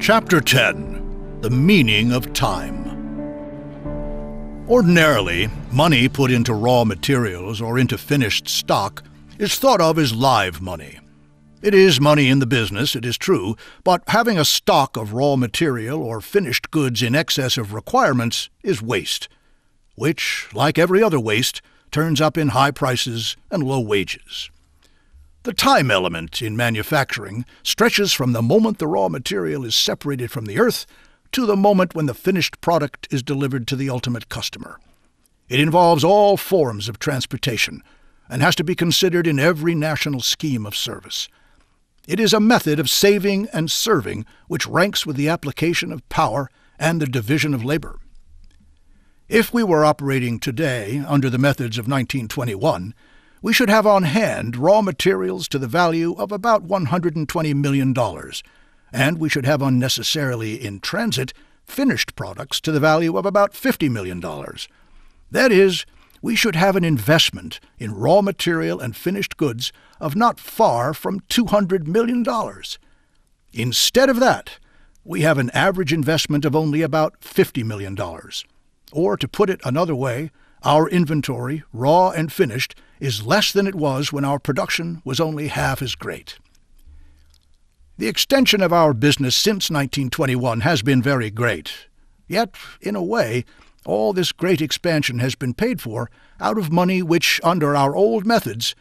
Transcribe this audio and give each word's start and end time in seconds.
Chapter 0.00 0.40
10 0.40 1.40
The 1.42 1.50
Meaning 1.50 2.10
of 2.12 2.32
Time. 2.32 2.88
Ordinarily, 4.66 5.50
money 5.70 6.08
put 6.08 6.30
into 6.30 6.54
raw 6.54 6.84
materials 6.84 7.60
or 7.60 7.78
into 7.78 7.98
finished 7.98 8.48
stock 8.48 9.04
is 9.38 9.58
thought 9.58 9.82
of 9.82 9.98
as 9.98 10.14
live 10.14 10.62
money. 10.62 11.00
It 11.60 11.74
is 11.74 12.00
money 12.00 12.30
in 12.30 12.38
the 12.38 12.46
business, 12.46 12.96
it 12.96 13.04
is 13.04 13.18
true, 13.18 13.56
but 13.84 14.02
having 14.06 14.38
a 14.38 14.44
stock 14.46 14.96
of 14.96 15.12
raw 15.12 15.36
material 15.36 16.02
or 16.02 16.22
finished 16.22 16.70
goods 16.70 17.02
in 17.02 17.14
excess 17.14 17.58
of 17.58 17.74
requirements 17.74 18.48
is 18.62 18.80
waste, 18.80 19.28
which, 19.96 20.48
like 20.54 20.78
every 20.78 21.02
other 21.02 21.20
waste, 21.20 21.60
turns 21.90 22.22
up 22.22 22.38
in 22.38 22.48
high 22.48 22.70
prices 22.70 23.36
and 23.50 23.62
low 23.62 23.80
wages. 23.80 24.50
The 25.42 25.54
time 25.54 25.90
element 25.90 26.42
in 26.42 26.54
manufacturing 26.54 27.46
stretches 27.62 28.12
from 28.12 28.32
the 28.32 28.42
moment 28.42 28.78
the 28.78 28.86
raw 28.86 29.08
material 29.08 29.64
is 29.64 29.74
separated 29.74 30.30
from 30.30 30.44
the 30.44 30.58
earth 30.58 30.84
to 31.32 31.46
the 31.46 31.56
moment 31.56 31.94
when 31.94 32.04
the 32.04 32.12
finished 32.12 32.60
product 32.60 33.08
is 33.10 33.22
delivered 33.22 33.66
to 33.68 33.76
the 33.76 33.88
ultimate 33.88 34.28
customer. 34.28 34.78
It 35.48 35.58
involves 35.58 36.04
all 36.04 36.36
forms 36.36 36.90
of 36.90 36.98
transportation 36.98 37.82
and 38.28 38.42
has 38.42 38.54
to 38.56 38.64
be 38.64 38.74
considered 38.74 39.26
in 39.26 39.38
every 39.38 39.74
national 39.74 40.20
scheme 40.20 40.66
of 40.66 40.76
service. 40.76 41.26
It 42.06 42.20
is 42.20 42.34
a 42.34 42.40
method 42.40 42.78
of 42.78 42.90
saving 42.90 43.48
and 43.50 43.70
serving 43.70 44.26
which 44.46 44.66
ranks 44.66 45.06
with 45.06 45.16
the 45.16 45.30
application 45.30 45.90
of 45.90 46.06
power 46.10 46.50
and 46.78 47.00
the 47.00 47.06
division 47.06 47.54
of 47.54 47.64
labor. 47.64 47.98
If 49.26 49.54
we 49.54 49.62
were 49.62 49.86
operating 49.86 50.38
today 50.38 51.02
under 51.06 51.30
the 51.30 51.38
methods 51.38 51.78
of 51.78 51.86
1921, 51.86 52.94
we 53.42 53.52
should 53.52 53.70
have 53.70 53.86
on 53.86 54.02
hand 54.02 54.56
raw 54.56 54.82
materials 54.82 55.48
to 55.48 55.58
the 55.58 55.66
value 55.66 56.14
of 56.14 56.32
about 56.32 56.66
$120 56.66 57.54
million, 57.54 57.94
and 58.92 59.18
we 59.18 59.28
should 59.28 59.46
have 59.46 59.62
unnecessarily 59.62 60.54
in 60.62 60.80
transit 60.80 61.32
finished 61.64 62.16
products 62.16 62.60
to 62.60 62.72
the 62.72 62.80
value 62.80 63.16
of 63.16 63.24
about 63.24 63.52
$50 63.52 63.90
million. 63.90 64.20
That 65.30 65.52
is, 65.52 65.86
we 66.20 66.34
should 66.36 66.56
have 66.56 66.76
an 66.76 66.84
investment 66.84 67.60
in 67.78 67.94
raw 67.94 68.20
material 68.20 68.80
and 68.80 68.94
finished 68.96 69.36
goods 69.36 69.72
of 70.00 70.16
not 70.16 70.38
far 70.40 70.92
from 70.92 71.20
$200 71.20 71.86
million. 71.86 72.24
Instead 73.52 74.10
of 74.10 74.20
that, 74.20 74.58
we 75.04 75.22
have 75.22 75.38
an 75.38 75.50
average 75.50 75.92
investment 75.92 76.44
of 76.44 76.54
only 76.54 76.82
about 76.82 77.20
$50 77.20 77.64
million. 77.64 77.96
Or, 78.92 79.16
to 79.16 79.28
put 79.28 79.48
it 79.48 79.60
another 79.64 79.94
way, 79.94 80.30
our 80.62 80.88
inventory, 80.88 81.62
raw 81.72 82.10
and 82.10 82.32
finished, 82.32 82.74
is 82.98 83.26
less 83.26 83.52
than 83.52 83.66
it 83.66 83.74
was 83.74 84.12
when 84.12 84.24
our 84.24 84.38
production 84.38 85.00
was 85.04 85.20
only 85.20 85.48
half 85.48 85.80
as 85.82 85.94
great. 85.94 86.38
The 87.98 88.08
extension 88.08 88.62
of 88.62 88.72
our 88.72 88.94
business 88.94 89.36
since 89.36 89.70
1921 89.70 90.60
has 90.60 90.82
been 90.82 91.02
very 91.02 91.30
great. 91.30 91.88
Yet, 92.28 92.54
in 92.80 92.96
a 92.96 93.02
way, 93.02 93.44
all 93.84 94.12
this 94.12 94.32
great 94.32 94.60
expansion 94.60 95.18
has 95.18 95.34
been 95.34 95.54
paid 95.54 95.80
for 95.80 96.10
out 96.40 96.58
of 96.58 96.72
money 96.72 97.02
which, 97.02 97.40
under 97.42 97.74
our 97.74 97.94
old 97.94 98.26
methods, 98.26 98.74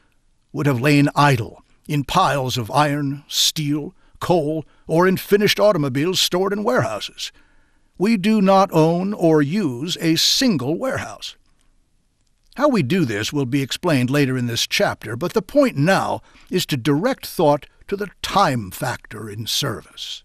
would 0.51 0.67
have 0.67 0.81
lain 0.81 1.09
idle 1.15 1.63
in 1.87 2.03
piles 2.03 2.57
of 2.57 2.71
iron, 2.71 3.23
steel, 3.27 3.93
coal, 4.19 4.65
or 4.87 5.07
in 5.07 5.17
finished 5.17 5.59
automobiles 5.59 6.19
stored 6.19 6.53
in 6.53 6.63
warehouses. 6.63 7.31
We 7.97 8.15
do 8.15 8.41
not 8.41 8.69
own 8.71 9.13
or 9.13 9.41
use 9.41 9.97
a 9.99 10.15
single 10.15 10.77
warehouse. 10.77 11.35
How 12.59 12.67
we 12.67 12.83
do 12.83 13.05
this 13.05 13.31
will 13.31 13.45
be 13.45 13.61
explained 13.61 14.09
later 14.09 14.37
in 14.37 14.47
this 14.47 14.67
chapter, 14.67 15.15
but 15.15 15.31
the 15.31 15.41
point 15.41 15.77
now 15.77 16.19
is 16.51 16.65
to 16.65 16.75
direct 16.75 17.25
thought 17.25 17.67
to 17.87 17.95
the 17.95 18.09
time 18.21 18.69
factor 18.69 19.29
in 19.29 19.47
service. 19.47 20.23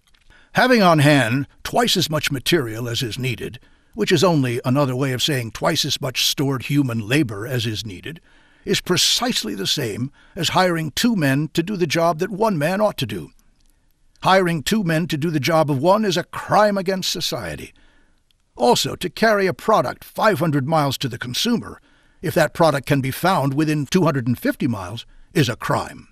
Having 0.55 0.83
on 0.83 0.99
hand 0.99 1.47
twice 1.63 1.97
as 1.97 2.11
much 2.11 2.33
material 2.33 2.89
as 2.89 3.05
is 3.05 3.21
needed, 3.21 3.61
which 3.95 4.11
is 4.11 4.25
only 4.25 4.61
another 4.65 4.97
way 4.97 5.13
of 5.13 5.23
saying 5.23 5.53
twice 5.53 5.85
as 5.85 6.01
much 6.01 6.25
stored 6.25 6.64
human 6.64 7.07
labor 7.07 7.47
as 7.47 7.67
is 7.67 7.86
needed, 7.86 8.20
is 8.64 8.81
precisely 8.81 9.55
the 9.55 9.64
same 9.64 10.11
as 10.35 10.48
hiring 10.48 10.91
two 10.91 11.14
men 11.14 11.51
to 11.55 11.63
do 11.63 11.77
the 11.77 11.87
job 11.87 12.19
that 12.19 12.31
one 12.31 12.58
man 12.58 12.81
ought 12.81 12.98
to 12.98 13.07
do. 13.07 13.31
Hiring 14.25 14.64
two 14.64 14.83
men 14.83 15.07
to 15.07 15.17
do 15.17 15.31
the 15.31 15.39
job 15.39 15.70
of 15.70 15.81
one 15.81 16.05
is 16.05 16.17
a 16.17 16.25
crime 16.25 16.79
against 16.79 17.13
society. 17.13 17.73
Also, 18.57 18.97
to 18.97 19.08
carry 19.08 19.47
a 19.47 19.55
product 19.55 20.03
500 20.03 20.67
miles 20.67 20.98
to 20.98 21.08
the 21.08 21.17
consumer 21.17 21.81
if 22.24 22.33
that 22.35 22.55
product 22.55 22.86
can 22.86 23.02
be 23.02 23.11
found 23.11 23.52
within 23.52 23.85
250 23.85 24.67
miles, 24.67 25.05
is 25.35 25.51
a 25.51 25.57
crime. 25.57 26.08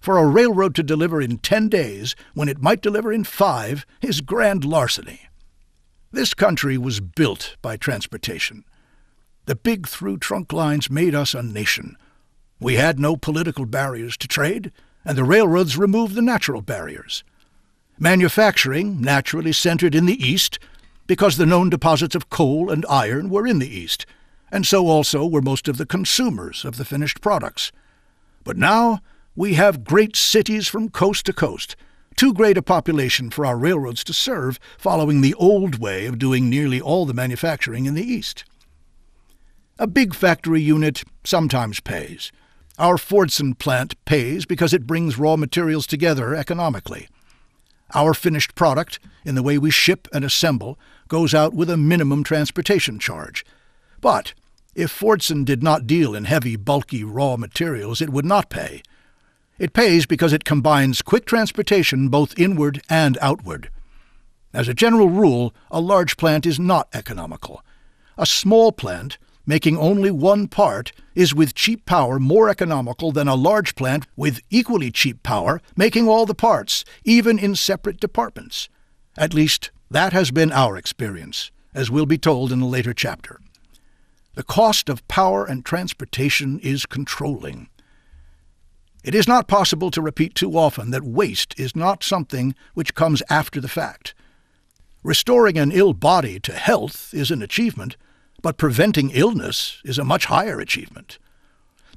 For 0.00 0.16
a 0.16 0.26
railroad 0.26 0.74
to 0.76 0.82
deliver 0.82 1.20
in 1.20 1.36
10 1.36 1.68
days 1.68 2.16
when 2.32 2.48
it 2.48 2.62
might 2.62 2.80
deliver 2.80 3.12
in 3.12 3.24
five 3.24 3.84
is 4.00 4.22
grand 4.22 4.64
larceny. 4.64 5.28
This 6.10 6.32
country 6.32 6.78
was 6.78 7.00
built 7.00 7.56
by 7.60 7.76
transportation. 7.76 8.64
The 9.44 9.54
big 9.54 9.86
through 9.86 10.16
trunk 10.16 10.50
lines 10.50 10.88
made 10.88 11.14
us 11.14 11.34
a 11.34 11.42
nation. 11.42 11.98
We 12.58 12.76
had 12.76 12.98
no 12.98 13.14
political 13.14 13.66
barriers 13.66 14.16
to 14.18 14.28
trade, 14.28 14.72
and 15.04 15.18
the 15.18 15.24
railroads 15.24 15.76
removed 15.76 16.14
the 16.14 16.22
natural 16.22 16.62
barriers. 16.62 17.22
Manufacturing 17.98 19.02
naturally 19.02 19.52
centered 19.52 19.94
in 19.94 20.06
the 20.06 20.26
East 20.26 20.58
because 21.06 21.36
the 21.36 21.44
known 21.44 21.68
deposits 21.68 22.14
of 22.14 22.30
coal 22.30 22.70
and 22.70 22.86
iron 22.88 23.28
were 23.28 23.46
in 23.46 23.58
the 23.58 23.68
East, 23.68 24.06
and 24.50 24.66
so 24.66 24.86
also 24.86 25.26
were 25.26 25.42
most 25.42 25.68
of 25.68 25.76
the 25.76 25.86
consumers 25.86 26.64
of 26.64 26.76
the 26.76 26.84
finished 26.84 27.20
products. 27.20 27.72
But 28.44 28.56
now 28.56 29.00
we 29.36 29.54
have 29.54 29.84
great 29.84 30.16
cities 30.16 30.68
from 30.68 30.88
coast 30.88 31.26
to 31.26 31.32
coast, 31.32 31.76
too 32.16 32.34
great 32.34 32.58
a 32.58 32.62
population 32.62 33.30
for 33.30 33.46
our 33.46 33.56
railroads 33.56 34.02
to 34.04 34.12
serve, 34.12 34.58
following 34.76 35.20
the 35.20 35.34
old 35.34 35.78
way 35.78 36.06
of 36.06 36.18
doing 36.18 36.50
nearly 36.50 36.80
all 36.80 37.06
the 37.06 37.14
manufacturing 37.14 37.86
in 37.86 37.94
the 37.94 38.02
East. 38.02 38.44
A 39.78 39.86
big 39.86 40.14
factory 40.14 40.60
unit 40.60 41.04
sometimes 41.22 41.78
pays. 41.78 42.32
Our 42.78 42.96
Fordson 42.96 43.56
plant 43.56 44.02
pays 44.04 44.44
because 44.46 44.72
it 44.72 44.86
brings 44.86 45.18
raw 45.18 45.36
materials 45.36 45.86
together 45.86 46.34
economically. 46.34 47.08
Our 47.94 48.14
finished 48.14 48.56
product, 48.56 48.98
in 49.24 49.36
the 49.36 49.42
way 49.42 49.56
we 49.56 49.70
ship 49.70 50.08
and 50.12 50.24
assemble, 50.24 50.78
goes 51.06 51.32
out 51.32 51.54
with 51.54 51.70
a 51.70 51.76
minimum 51.76 52.24
transportation 52.24 52.98
charge, 52.98 53.44
but 54.00 54.34
if 54.74 54.96
Fordson 54.96 55.44
did 55.44 55.62
not 55.62 55.86
deal 55.86 56.14
in 56.14 56.24
heavy, 56.24 56.54
bulky 56.56 57.02
raw 57.02 57.36
materials, 57.36 58.00
it 58.00 58.10
would 58.10 58.24
not 58.24 58.48
pay. 58.48 58.82
It 59.58 59.72
pays 59.72 60.06
because 60.06 60.32
it 60.32 60.44
combines 60.44 61.02
quick 61.02 61.26
transportation 61.26 62.08
both 62.08 62.38
inward 62.38 62.80
and 62.88 63.18
outward. 63.20 63.70
As 64.52 64.68
a 64.68 64.74
general 64.74 65.10
rule, 65.10 65.52
a 65.70 65.80
large 65.80 66.16
plant 66.16 66.46
is 66.46 66.60
not 66.60 66.88
economical. 66.94 67.64
A 68.16 68.24
small 68.24 68.70
plant, 68.70 69.18
making 69.46 69.76
only 69.76 70.10
one 70.10 70.46
part, 70.46 70.92
is 71.14 71.34
with 71.34 71.54
cheap 71.54 71.84
power 71.84 72.20
more 72.20 72.48
economical 72.48 73.10
than 73.10 73.26
a 73.26 73.34
large 73.34 73.74
plant 73.74 74.06
with 74.16 74.40
equally 74.48 74.90
cheap 74.90 75.22
power, 75.22 75.60
making 75.76 76.06
all 76.08 76.24
the 76.24 76.34
parts, 76.34 76.84
even 77.04 77.38
in 77.38 77.56
separate 77.56 77.98
departments. 77.98 78.68
At 79.16 79.34
least, 79.34 79.70
that 79.90 80.12
has 80.12 80.30
been 80.30 80.52
our 80.52 80.76
experience, 80.76 81.50
as 81.74 81.90
will 81.90 82.06
be 82.06 82.18
told 82.18 82.52
in 82.52 82.60
a 82.60 82.68
later 82.68 82.94
chapter. 82.94 83.40
The 84.38 84.44
cost 84.44 84.88
of 84.88 85.08
power 85.08 85.44
and 85.44 85.64
transportation 85.64 86.60
is 86.60 86.86
controlling. 86.86 87.70
It 89.02 89.12
is 89.12 89.26
not 89.26 89.48
possible 89.48 89.90
to 89.90 90.00
repeat 90.00 90.36
too 90.36 90.56
often 90.56 90.92
that 90.92 91.02
waste 91.02 91.58
is 91.58 91.74
not 91.74 92.04
something 92.04 92.54
which 92.72 92.94
comes 92.94 93.20
after 93.28 93.60
the 93.60 93.66
fact. 93.66 94.14
Restoring 95.02 95.58
an 95.58 95.72
ill 95.72 95.92
body 95.92 96.38
to 96.38 96.52
health 96.52 97.12
is 97.12 97.32
an 97.32 97.42
achievement, 97.42 97.96
but 98.40 98.58
preventing 98.58 99.10
illness 99.10 99.82
is 99.84 99.98
a 99.98 100.04
much 100.04 100.26
higher 100.26 100.60
achievement. 100.60 101.18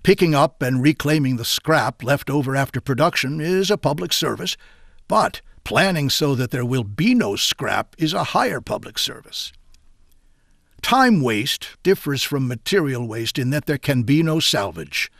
Picking 0.02 0.34
up 0.34 0.64
and 0.64 0.82
reclaiming 0.82 1.36
the 1.36 1.46
scrap 1.46 2.04
left 2.04 2.32
over 2.32 2.56
after 2.56 2.82
production 2.82 3.40
is 3.40 3.70
a 3.70 3.78
public 3.78 4.12
service, 4.12 4.58
but 5.08 5.42
planning 5.64 6.10
so 6.10 6.34
that 6.34 6.50
there 6.50 6.66
will 6.66 6.86
be 6.86 7.14
no 7.14 7.36
scrap 7.36 7.96
is 8.00 8.16
a 8.16 8.34
higher 8.34 8.62
public 8.62 8.98
service. 8.98 9.54
Time 10.82 11.22
waste 11.22 11.78
differs 11.84 12.24
from 12.24 12.48
material 12.48 13.08
waste 13.08 13.40
in 13.40 13.50
that 13.52 13.66
there 13.66 13.78
can 13.78 14.04
be 14.04 14.24
no 14.24 14.40
salvage. 14.40 15.12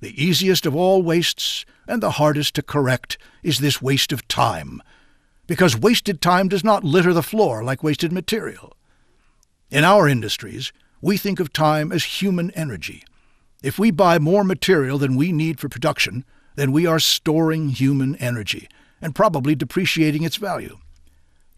The 0.00 0.22
easiest 0.22 0.66
of 0.66 0.76
all 0.76 1.02
wastes, 1.02 1.64
and 1.86 2.02
the 2.02 2.12
hardest 2.12 2.54
to 2.54 2.62
correct, 2.62 3.18
is 3.42 3.58
this 3.58 3.82
waste 3.82 4.12
of 4.12 4.28
time, 4.28 4.82
because 5.46 5.76
wasted 5.76 6.20
time 6.20 6.48
does 6.48 6.62
not 6.62 6.84
litter 6.84 7.12
the 7.12 7.22
floor 7.22 7.64
like 7.64 7.82
wasted 7.82 8.12
material. 8.12 8.76
In 9.70 9.84
our 9.84 10.08
industries, 10.08 10.72
we 11.00 11.16
think 11.16 11.40
of 11.40 11.52
time 11.52 11.92
as 11.92 12.04
human 12.04 12.50
energy. 12.52 13.04
If 13.62 13.78
we 13.78 13.90
buy 13.90 14.18
more 14.18 14.44
material 14.44 14.98
than 14.98 15.16
we 15.16 15.32
need 15.32 15.58
for 15.58 15.68
production, 15.68 16.24
then 16.54 16.70
we 16.70 16.86
are 16.86 17.00
storing 17.00 17.70
human 17.70 18.14
energy 18.16 18.68
and 19.00 19.14
probably 19.14 19.54
depreciating 19.54 20.22
its 20.22 20.36
value. 20.36 20.78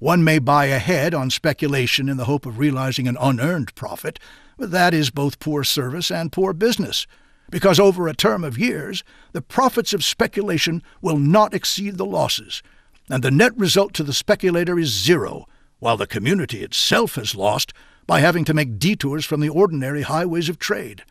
One 0.00 0.24
may 0.24 0.38
buy 0.38 0.64
ahead 0.64 1.12
on 1.12 1.28
speculation 1.28 2.08
in 2.08 2.16
the 2.16 2.24
hope 2.24 2.46
of 2.46 2.58
realizing 2.58 3.06
an 3.06 3.18
unearned 3.20 3.74
profit, 3.74 4.18
but 4.56 4.70
that 4.70 4.94
is 4.94 5.10
both 5.10 5.38
poor 5.38 5.62
service 5.62 6.10
and 6.10 6.32
poor 6.32 6.54
business, 6.54 7.06
because 7.50 7.78
over 7.78 8.08
a 8.08 8.14
term 8.14 8.42
of 8.42 8.58
years 8.58 9.04
the 9.32 9.42
profits 9.42 9.92
of 9.92 10.02
speculation 10.02 10.82
will 11.02 11.18
not 11.18 11.52
exceed 11.52 11.98
the 11.98 12.06
losses, 12.06 12.62
and 13.10 13.22
the 13.22 13.30
net 13.30 13.54
result 13.58 13.92
to 13.92 14.02
the 14.02 14.14
speculator 14.14 14.78
is 14.78 14.88
zero, 14.88 15.44
while 15.80 15.98
the 15.98 16.06
community 16.06 16.62
itself 16.62 17.16
has 17.16 17.34
lost 17.34 17.74
by 18.06 18.20
having 18.20 18.46
to 18.46 18.54
make 18.54 18.78
detours 18.78 19.26
from 19.26 19.40
the 19.40 19.50
ordinary 19.50 20.00
highways 20.00 20.48
of 20.48 20.58
trade. 20.58 21.04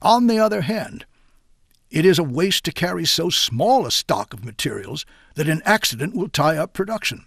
On 0.00 0.28
the 0.28 0.38
other 0.38 0.60
hand, 0.60 1.04
it 1.90 2.06
is 2.06 2.20
a 2.20 2.22
waste 2.22 2.62
to 2.66 2.72
carry 2.72 3.04
so 3.04 3.28
small 3.28 3.84
a 3.84 3.90
stock 3.90 4.32
of 4.32 4.44
materials 4.44 5.04
that 5.34 5.48
an 5.48 5.62
accident 5.64 6.14
will 6.14 6.28
tie 6.28 6.56
up 6.56 6.72
production. 6.72 7.24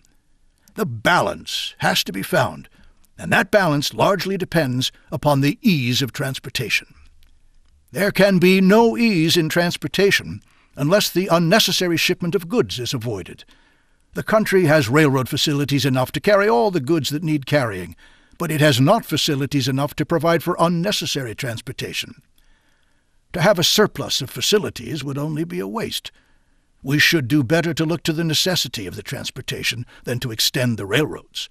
The 0.75 0.85
balance 0.85 1.75
has 1.79 2.03
to 2.06 2.13
be 2.13 2.23
found, 2.23 2.69
and 3.18 3.31
that 3.31 3.51
balance 3.51 3.94
largely 3.94 4.38
depends 4.38 4.91
upon 5.12 5.41
the 5.41 5.59
ease 5.62 6.01
of 6.01 6.13
transportation. 6.13 6.94
There 7.91 8.12
can 8.12 8.39
be 8.39 8.62
no 8.62 8.97
ease 8.97 9.35
in 9.35 9.50
transportation 9.50 10.41
unless 10.77 11.09
the 11.09 11.27
unnecessary 11.27 11.97
shipment 11.97 12.35
of 12.35 12.47
goods 12.47 12.79
is 12.79 12.94
avoided. 12.94 13.44
The 14.13 14.23
country 14.23 14.65
has 14.65 14.89
railroad 14.89 15.27
facilities 15.27 15.85
enough 15.85 16.12
to 16.13 16.21
carry 16.21 16.47
all 16.47 16.71
the 16.71 16.79
goods 16.79 17.09
that 17.09 17.24
need 17.24 17.45
carrying, 17.45 17.95
but 18.38 18.51
it 18.51 18.62
has 18.62 18.79
not 18.79 19.06
facilities 19.06 19.67
enough 19.67 19.94
to 19.95 20.06
provide 20.06 20.41
for 20.41 20.56
unnecessary 20.57 21.35
transportation. 21.35 22.21
To 23.33 23.41
have 23.41 23.59
a 23.59 23.63
surplus 23.63 24.21
of 24.21 24.29
facilities 24.29 25.03
would 25.03 25.17
only 25.17 25.44
be 25.44 25.59
a 25.59 25.67
waste. 25.67 26.12
We 26.83 26.98
should 26.98 27.28
do 27.28 27.44
better 27.44 27.74
to 27.75 27.86
look 27.86 28.04
to 28.04 28.13
the 28.13 28.24
necessity 28.24 28.88
of 28.88 28.95
the 28.95 29.04
transportation 29.04 29.86
than 30.04 30.19
to 30.19 30.31
extend 30.31 30.78
the 30.78 30.86
railroads. 30.86 31.48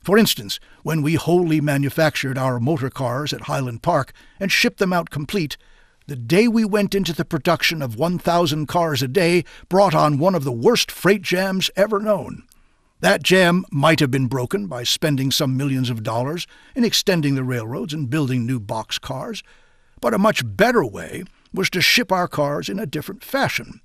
For 0.00 0.16
instance, 0.16 0.60
when 0.82 1.02
we 1.02 1.14
wholly 1.14 1.60
manufactured 1.60 2.38
our 2.38 2.60
motor 2.60 2.88
cars 2.88 3.32
at 3.32 3.42
Highland 3.42 3.82
Park 3.82 4.12
and 4.38 4.52
shipped 4.52 4.78
them 4.78 4.92
out 4.92 5.10
complete, 5.10 5.56
the 6.06 6.16
day 6.16 6.48
we 6.48 6.64
went 6.64 6.94
into 6.94 7.12
the 7.12 7.24
production 7.24 7.82
of 7.82 7.96
1,000 7.96 8.66
cars 8.66 9.02
a 9.02 9.08
day 9.08 9.44
brought 9.68 9.94
on 9.94 10.18
one 10.18 10.34
of 10.34 10.44
the 10.44 10.52
worst 10.52 10.90
freight 10.90 11.22
jams 11.22 11.70
ever 11.76 11.98
known. 11.98 12.44
That 13.00 13.22
jam 13.22 13.64
might 13.70 14.00
have 14.00 14.10
been 14.10 14.26
broken 14.26 14.66
by 14.66 14.84
spending 14.84 15.30
some 15.30 15.56
millions 15.56 15.90
of 15.90 16.02
dollars 16.02 16.46
in 16.74 16.84
extending 16.84 17.34
the 17.34 17.44
railroads 17.44 17.92
and 17.92 18.08
building 18.08 18.46
new 18.46 18.58
box 18.58 18.98
cars, 18.98 19.42
but 20.00 20.14
a 20.14 20.18
much 20.18 20.42
better 20.44 20.84
way 20.84 21.24
was 21.52 21.68
to 21.70 21.80
ship 21.80 22.10
our 22.10 22.26
cars 22.26 22.68
in 22.68 22.78
a 22.78 22.86
different 22.86 23.22
fashion. 23.22 23.80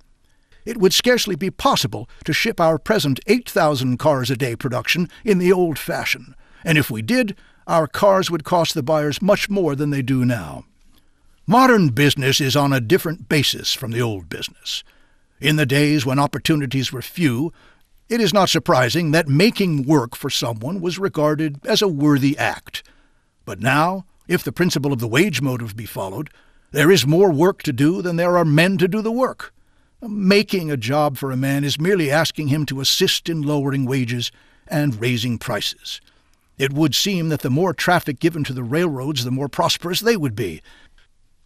It 0.64 0.78
would 0.78 0.94
scarcely 0.94 1.36
be 1.36 1.50
possible 1.50 2.08
to 2.24 2.32
ship 2.32 2.60
our 2.60 2.78
present 2.78 3.20
8,000 3.26 3.98
cars 3.98 4.30
a 4.30 4.36
day 4.36 4.56
production 4.56 5.08
in 5.24 5.38
the 5.38 5.52
old 5.52 5.78
fashion, 5.78 6.34
and 6.64 6.78
if 6.78 6.90
we 6.90 7.02
did, 7.02 7.36
our 7.66 7.86
cars 7.86 8.30
would 8.30 8.44
cost 8.44 8.74
the 8.74 8.82
buyers 8.82 9.22
much 9.22 9.48
more 9.50 9.74
than 9.74 9.90
they 9.90 10.02
do 10.02 10.24
now. 10.24 10.64
Modern 11.46 11.88
business 11.88 12.40
is 12.40 12.56
on 12.56 12.72
a 12.72 12.80
different 12.80 13.28
basis 13.28 13.74
from 13.74 13.90
the 13.90 14.00
old 14.00 14.28
business. 14.28 14.82
In 15.40 15.56
the 15.56 15.66
days 15.66 16.06
when 16.06 16.18
opportunities 16.18 16.90
were 16.90 17.02
few, 17.02 17.52
it 18.08 18.20
is 18.20 18.32
not 18.32 18.48
surprising 18.48 19.10
that 19.10 19.28
making 19.28 19.82
work 19.82 20.16
for 20.16 20.30
someone 20.30 20.80
was 20.80 20.98
regarded 20.98 21.58
as 21.66 21.82
a 21.82 21.88
worthy 21.88 22.36
act. 22.38 22.82
But 23.44 23.60
now, 23.60 24.06
if 24.26 24.42
the 24.42 24.52
principle 24.52 24.92
of 24.92 25.00
the 25.00 25.08
wage 25.08 25.42
motive 25.42 25.76
be 25.76 25.84
followed, 25.84 26.30
there 26.70 26.90
is 26.90 27.06
more 27.06 27.30
work 27.30 27.62
to 27.64 27.72
do 27.72 28.00
than 28.00 28.16
there 28.16 28.36
are 28.36 28.44
men 28.44 28.78
to 28.78 28.88
do 28.88 29.02
the 29.02 29.12
work. 29.12 29.52
Making 30.06 30.70
a 30.70 30.76
job 30.76 31.16
for 31.16 31.30
a 31.30 31.36
man 31.36 31.64
is 31.64 31.80
merely 31.80 32.10
asking 32.10 32.48
him 32.48 32.66
to 32.66 32.82
assist 32.82 33.30
in 33.30 33.40
lowering 33.40 33.86
wages 33.86 34.30
and 34.68 35.00
raising 35.00 35.38
prices. 35.38 36.02
It 36.58 36.74
would 36.74 36.94
seem 36.94 37.30
that 37.30 37.40
the 37.40 37.48
more 37.48 37.72
traffic 37.72 38.20
given 38.20 38.44
to 38.44 38.52
the 38.52 38.62
railroads, 38.62 39.24
the 39.24 39.30
more 39.30 39.48
prosperous 39.48 40.00
they 40.00 40.18
would 40.18 40.36
be, 40.36 40.60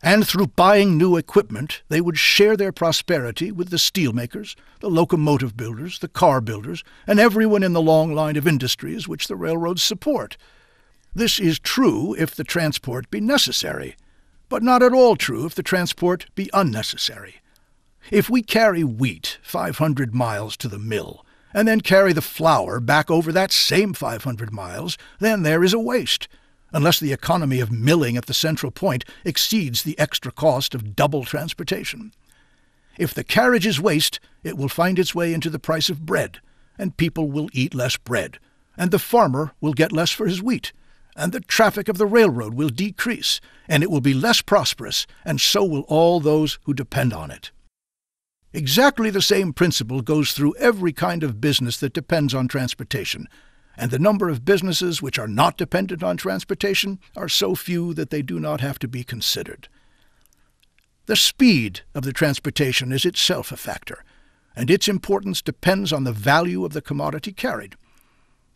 and 0.03 0.27
through 0.27 0.49
buying 0.49 0.99
new 0.99 1.17
equipment, 1.17 1.83
they 1.89 2.01
would 2.01 2.19
share 2.19 2.57
their 2.57 2.73
prosperity 2.73 3.53
with 3.53 3.71
the 3.71 3.77
steelmakers, 3.77 4.57
the 4.81 4.91
locomotive 4.91 5.57
builders, 5.57 6.01
the 6.01 6.09
car 6.09 6.41
builders, 6.41 6.83
and 7.07 7.21
everyone 7.21 7.63
in 7.63 7.75
the 7.75 7.83
long 7.83 8.13
line 8.13 8.37
of 8.37 8.47
industries 8.47 9.07
which 9.07 9.29
the 9.29 9.37
railroads 9.37 9.85
support. 9.85 10.37
This 11.15 11.39
is 11.39 11.61
true 11.61 12.15
if 12.19 12.35
the 12.35 12.45
transport 12.45 13.09
be 13.09 13.21
necessary, 13.21 13.95
but 14.49 14.65
not 14.65 14.83
at 14.83 14.93
all 14.93 15.15
true 15.15 15.47
if 15.47 15.55
the 15.55 15.63
transport 15.63 16.27
be 16.35 16.51
unnecessary. 16.53 17.37
If 18.11 18.31
we 18.31 18.43
carry 18.43 18.85
wheat 18.85 19.39
500 19.43 20.15
miles 20.15 20.57
to 20.59 20.69
the 20.69 20.79
mill, 20.79 21.25
and 21.55 21.67
then 21.67 21.81
carry 21.81 22.13
the 22.13 22.23
flour 22.23 22.81
back 22.81 23.11
over 23.11 23.33
that 23.33 23.53
same 23.53 23.95
500 23.95 24.53
miles, 24.53 24.99
then 25.19 25.43
there 25.43 25.65
is 25.65 25.73
a 25.73 25.79
waste 25.79 26.29
unless 26.73 27.01
the 27.01 27.13
economy 27.13 27.61
of 27.61 27.73
milling 27.73 28.17
at 28.17 28.27
the 28.27 28.35
central 28.35 28.71
point 28.71 29.05
exceeds 29.25 29.83
the 29.83 29.99
extra 29.99 30.31
cost 30.31 30.75
of 30.75 30.95
double 30.95 31.25
transportation. 31.25 32.13
If 32.99 33.15
the 33.15 33.25
carriage 33.25 33.67
is 33.67 33.81
waste, 33.81 34.21
it 34.43 34.57
will 34.57 34.69
find 34.69 34.99
its 34.99 35.15
way 35.15 35.33
into 35.33 35.51
the 35.51 35.59
price 35.59 35.89
of 35.89 36.05
bread, 36.05 36.41
and 36.77 36.97
people 36.97 37.31
will 37.31 37.49
eat 37.53 37.75
less 37.75 37.97
bread, 37.97 38.39
and 38.77 38.91
the 38.91 38.99
farmer 38.99 39.53
will 39.61 39.73
get 39.73 39.93
less 39.93 40.11
for 40.11 40.27
his 40.27 40.43
wheat, 40.43 40.73
and 41.17 41.33
the 41.33 41.41
traffic 41.41 41.89
of 41.89 41.99
the 41.99 42.07
railroad 42.07 42.55
will 42.55 42.69
decrease, 42.69 43.41
and 43.69 43.83
it 43.83 43.91
will 43.91 44.01
be 44.01 44.15
less 44.15 44.43
prosperous, 44.43 45.07
and 45.25 45.41
so 45.41 45.65
will 45.65 45.83
all 45.83 46.21
those 46.21 46.59
who 46.65 46.75
depend 46.75 47.13
on 47.13 47.31
it. 47.31 47.51
Exactly 48.59 49.09
the 49.09 49.23
same 49.23 49.53
principle 49.53 50.01
goes 50.01 50.33
through 50.33 50.57
every 50.57 50.93
kind 50.93 51.23
of 51.23 51.41
business 51.41 51.77
that 51.77 51.93
depends 51.93 52.35
on 52.35 52.49
transportation, 52.49 53.29
and 53.77 53.93
the 53.93 54.01
number 54.01 54.29
of 54.29 54.45
businesses 54.45 55.01
which 55.01 55.17
are 55.17 55.29
not 55.29 55.57
dependent 55.57 56.03
on 56.03 56.17
transportation 56.17 56.99
are 57.17 57.29
so 57.29 57.55
few 57.55 57.95
that 57.95 58.11
they 58.11 58.21
do 58.21 58.41
not 58.41 58.61
have 58.61 58.81
to 58.81 58.89
be 58.89 59.05
considered. 59.05 59.69
The 61.07 61.15
speed 61.15 61.83
of 61.95 62.03
the 62.03 62.13
transportation 62.13 62.91
is 62.91 63.05
itself 63.05 63.53
a 63.53 63.57
factor, 63.57 64.03
and 64.57 64.73
its 64.73 64.89
importance 64.89 65.41
depends 65.41 65.93
on 65.93 66.03
the 66.03 66.11
value 66.11 66.65
of 66.65 66.73
the 66.73 66.83
commodity 66.83 67.31
carried. 67.31 67.77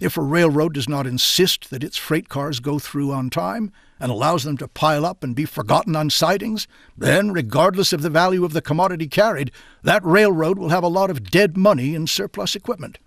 If 0.03 0.17
a 0.17 0.21
railroad 0.21 0.75
does 0.75 0.89
not 0.89 1.07
insist 1.07 1.71
that 1.71 1.85
its 1.85 1.97
freight 1.97 2.29
cars 2.29 2.59
go 2.59 2.81
through 2.81 3.13
on 3.13 3.31
time 3.31 3.71
and 4.01 4.11
allows 4.11 4.43
them 4.43 4.57
to 4.57 4.67
pile 4.67 5.07
up 5.07 5.23
and 5.23 5.33
be 5.33 5.45
forgotten 5.45 5.95
on 5.95 6.11
sidings, 6.11 6.67
then, 6.99 7.31
regardless 7.31 7.93
of 7.93 8.03
the 8.03 8.11
value 8.11 8.45
of 8.45 8.53
the 8.53 8.61
commodity 8.61 9.07
carried, 9.07 9.53
that 9.85 10.05
railroad 10.05 10.59
will 10.59 10.71
have 10.71 10.83
a 10.83 10.89
lot 10.89 11.09
of 11.09 11.31
dead 11.31 11.57
money 11.57 11.95
in 11.95 12.09
surplus 12.09 12.57
equipment. 12.57 12.99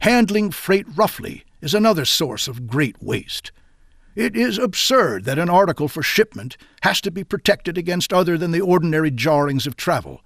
Handling 0.00 0.50
freight 0.50 0.86
roughly 0.96 1.44
is 1.60 1.72
another 1.72 2.04
source 2.04 2.48
of 2.48 2.66
great 2.66 3.00
waste. 3.00 3.52
It 4.16 4.34
is 4.34 4.58
absurd 4.58 5.24
that 5.26 5.38
an 5.38 5.48
article 5.48 5.86
for 5.86 6.02
shipment 6.02 6.56
has 6.82 7.00
to 7.02 7.12
be 7.12 7.22
protected 7.22 7.78
against 7.78 8.12
other 8.12 8.36
than 8.36 8.50
the 8.50 8.60
ordinary 8.60 9.12
jarrings 9.12 9.68
of 9.68 9.76
travel. 9.76 10.20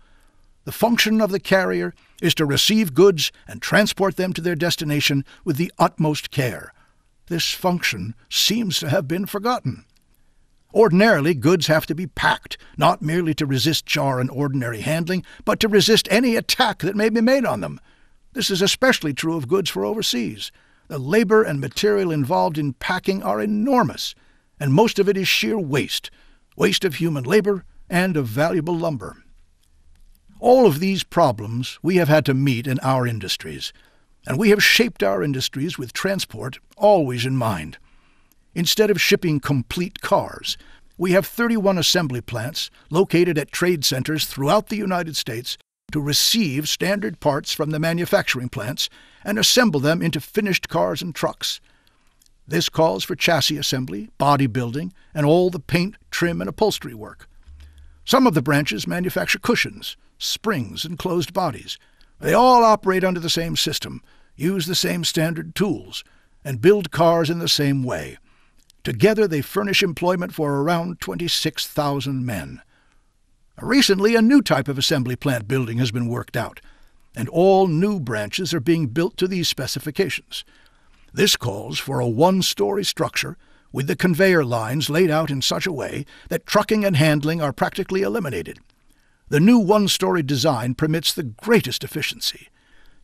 The 0.65 0.73
function 0.73 1.21
of 1.21 1.31
the 1.31 1.41
carrier 1.41 1.95
is 2.21 2.35
to 2.35 2.45
receive 2.45 2.95
goods 2.95 3.33
and 3.49 3.63
transport 3.63 4.17
them 4.17 4.33
to 4.35 4.41
their 4.41 4.55
destination 4.55 5.25
with 5.45 5.57
the 5.57 5.73
utmost 5.79 6.31
care. 6.31 6.73
This 7.29 7.53
function 7.53 8.15
seems 8.29 8.79
to 8.81 8.91
have 8.91 9.09
been 9.09 9.27
forgotten. 9.27 9.85
Ordinarily, 10.75 11.35
goods 11.35 11.67
have 11.67 11.87
to 11.87 11.95
be 11.95 12.07
packed, 12.07 12.57
not 12.77 13.03
merely 13.03 13.35
to 13.35 13.47
resist 13.47 13.87
jar 13.87 14.21
and 14.21 14.31
ordinary 14.31 14.83
handling, 14.83 15.25
but 15.45 15.59
to 15.61 15.69
resist 15.69 16.07
any 16.11 16.37
attack 16.37 16.81
that 16.81 16.95
may 16.95 17.09
be 17.09 17.21
made 17.21 17.45
on 17.45 17.61
them. 17.61 17.81
This 18.33 18.51
is 18.51 18.63
especially 18.63 19.13
true 19.13 19.37
of 19.37 19.49
goods 19.49 19.71
for 19.71 19.85
overseas. 19.85 20.53
The 20.89 20.99
labor 20.99 21.43
and 21.43 21.61
material 21.61 22.13
involved 22.13 22.59
in 22.59 22.75
packing 22.75 23.23
are 23.23 23.41
enormous, 23.41 24.15
and 24.61 24.73
most 24.73 24.99
of 24.99 25.09
it 25.09 25.17
is 25.17 25.29
sheer 25.29 25.59
waste 25.59 26.11
waste 26.57 26.85
of 26.85 26.97
human 26.97 27.25
labor 27.25 27.65
and 27.89 28.17
of 28.17 28.27
valuable 28.27 28.77
lumber. 28.77 29.20
All 30.41 30.67
of 30.67 30.81
these 30.81 31.05
problems 31.05 31.79
we 31.83 31.97
have 31.97 32.09
had 32.09 32.25
to 32.25 32.33
meet 32.33 32.67
in 32.67 32.79
our 32.81 33.07
industries, 33.07 33.75
and 34.27 34.39
we 34.39 34.49
have 34.49 34.65
shaped 34.65 35.03
our 35.03 35.23
industries 35.23 35.77
with 35.77 35.93
transport 35.93 36.59
always 36.79 37.27
in 37.27 37.37
mind. 37.37 37.77
Instead 38.55 38.91
of 38.91 39.01
shipping 39.01 39.39
complete 39.39 40.01
cars, 40.01 40.57
we 40.97 41.13
have 41.13 41.27
31 41.27 41.77
assembly 41.77 42.23
plants 42.23 42.71
located 42.89 43.37
at 43.37 43.53
trade 43.53 43.85
centers 43.85 44.25
throughout 44.25 44.69
the 44.69 44.77
United 44.77 45.15
States 45.15 45.59
to 45.93 46.01
receive 46.01 46.71
standard 46.71 47.21
parts 47.21 47.53
from 47.53 47.69
the 47.69 47.79
manufacturing 47.79 48.49
plants 48.49 48.89
and 49.23 49.39
assemble 49.39 49.81
them 49.81 50.01
into 50.01 50.21
finished 50.21 50.71
cars 50.71 51.03
and 51.03 51.15
trucks. 51.15 51.61
This 52.49 52.71
calls 52.71 53.05
for 53.05 53.15
chassis 53.15 53.59
assembly, 53.59 54.09
body 54.17 54.47
building, 54.47 54.95
and 55.15 55.27
all 55.27 55.51
the 55.51 55.61
paint, 55.61 55.97
trim, 56.11 56.41
and 56.41 56.49
upholstery 56.49 56.95
work. 56.95 57.29
Some 58.07 58.27
of 58.27 58.33
the 58.33 58.43
branches 58.43 58.87
manufacture 58.87 59.39
cushions, 59.39 59.97
springs, 60.21 60.85
and 60.85 60.99
closed 60.99 61.33
bodies. 61.33 61.79
They 62.21 62.35
all 62.35 62.63
operate 62.63 63.03
under 63.03 63.19
the 63.19 63.31
same 63.31 63.57
system, 63.57 64.03
use 64.37 64.67
the 64.67 64.75
same 64.75 65.05
standard 65.05 65.55
tools, 65.55 66.05
and 66.45 66.61
build 66.61 66.91
cars 66.91 67.31
in 67.31 67.39
the 67.39 67.49
same 67.49 67.83
way. 67.83 68.19
Together 68.85 69.27
they 69.27 69.43
furnish 69.43 69.83
employment 69.83 70.35
for 70.35 70.61
around 70.61 71.01
26,000 71.01 72.25
men. 72.25 72.63
Recently, 73.61 74.15
a 74.15 74.23
new 74.23 74.41
type 74.41 74.69
of 74.69 74.79
assembly 74.79 75.17
plant 75.17 75.47
building 75.47 75.79
has 75.79 75.91
been 75.91 76.09
worked 76.09 76.37
out, 76.37 76.61
and 77.15 77.29
all 77.29 77.67
new 77.67 78.01
branches 78.01 78.55
are 78.55 78.61
being 78.61 78.87
built 78.87 79.17
to 79.19 79.29
these 79.29 79.49
specifications. 79.49 80.45
This 81.13 81.37
calls 81.37 81.79
for 81.79 82.01
a 82.01 82.09
one 82.09 82.41
story 82.41 82.85
structure 82.85 83.37
with 83.73 83.87
the 83.87 83.97
conveyor 83.97 84.45
lines 84.45 84.91
laid 84.91 85.11
out 85.11 85.31
in 85.31 85.43
such 85.43 85.67
a 85.67 85.73
way 85.73 86.07
that 86.29 86.47
trucking 86.47 86.85
and 86.85 86.97
handling 86.97 87.43
are 87.43 87.53
practically 87.53 88.03
eliminated. 88.03 88.59
The 89.31 89.39
new 89.39 89.59
one 89.59 89.87
story 89.87 90.25
design 90.25 90.75
permits 90.75 91.15
the 91.15 91.23
greatest 91.23 91.85
efficiency. 91.85 92.49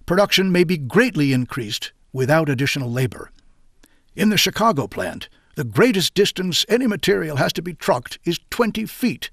production 0.06 0.50
may 0.50 0.64
be 0.64 0.76
greatly 0.76 1.32
increased 1.32 1.92
without 2.12 2.48
additional 2.48 2.90
labor. 2.90 3.30
In 4.16 4.30
the 4.30 4.36
Chicago 4.36 4.88
plant, 4.88 5.28
the 5.54 5.62
greatest 5.62 6.14
distance 6.14 6.66
any 6.68 6.88
material 6.88 7.36
has 7.36 7.52
to 7.54 7.62
be 7.62 7.74
trucked 7.74 8.18
is 8.24 8.40
20 8.50 8.86
feet, 8.86 9.30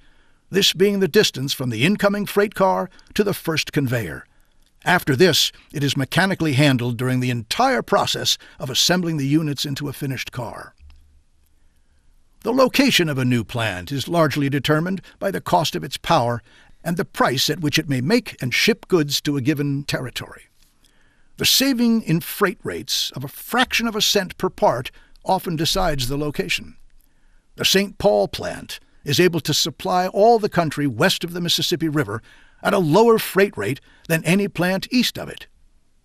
this 0.51 0.71
being 0.73 0.99
the 0.99 1.07
distance 1.07 1.51
from 1.51 1.71
the 1.71 1.83
incoming 1.83 2.27
freight 2.27 2.53
car 2.53 2.91
to 3.15 3.23
the 3.23 3.33
first 3.33 3.71
conveyor. 3.71 4.25
After 4.85 5.15
this, 5.15 5.51
it 5.73 5.83
is 5.83 5.97
mechanically 5.97 6.53
handled 6.53 6.97
during 6.97 7.21
the 7.21 7.31
entire 7.31 7.81
process 7.81 8.37
of 8.59 8.69
assembling 8.69 9.17
the 9.17 9.27
units 9.27 9.65
into 9.65 9.89
a 9.89 9.93
finished 9.93 10.31
car. 10.31 10.75
The 12.41 12.53
location 12.53 13.09
of 13.09 13.17
a 13.17 13.25
new 13.25 13.43
plant 13.43 13.91
is 13.91 14.07
largely 14.07 14.49
determined 14.49 15.01
by 15.17 15.31
the 15.31 15.41
cost 15.41 15.75
of 15.75 15.83
its 15.83 15.97
power 15.97 16.43
and 16.83 16.97
the 16.97 17.05
price 17.05 17.49
at 17.49 17.61
which 17.61 17.79
it 17.79 17.89
may 17.89 18.01
make 18.01 18.35
and 18.41 18.53
ship 18.53 18.87
goods 18.87 19.21
to 19.21 19.37
a 19.37 19.41
given 19.41 19.83
territory. 19.83 20.43
The 21.37 21.45
saving 21.45 22.03
in 22.03 22.19
freight 22.21 22.59
rates 22.63 23.11
of 23.15 23.23
a 23.23 23.27
fraction 23.27 23.87
of 23.87 23.95
a 23.95 24.01
cent 24.01 24.37
per 24.37 24.49
part 24.49 24.91
often 25.25 25.55
decides 25.55 26.07
the 26.07 26.17
location. 26.17 26.75
The 27.55 27.65
St. 27.65 27.97
Paul 27.97 28.27
plant 28.27 28.79
is 29.03 29.19
able 29.19 29.39
to 29.41 29.53
supply 29.53 30.07
all 30.07 30.39
the 30.39 30.49
country 30.49 30.87
west 30.87 31.23
of 31.23 31.33
the 31.33 31.41
Mississippi 31.41 31.89
River 31.89 32.21
at 32.61 32.73
a 32.73 32.79
lower 32.79 33.19
freight 33.19 33.57
rate 33.57 33.81
than 34.07 34.23
any 34.23 34.47
plant 34.47 34.87
east 34.91 35.17
of 35.17 35.29
it. 35.29 35.47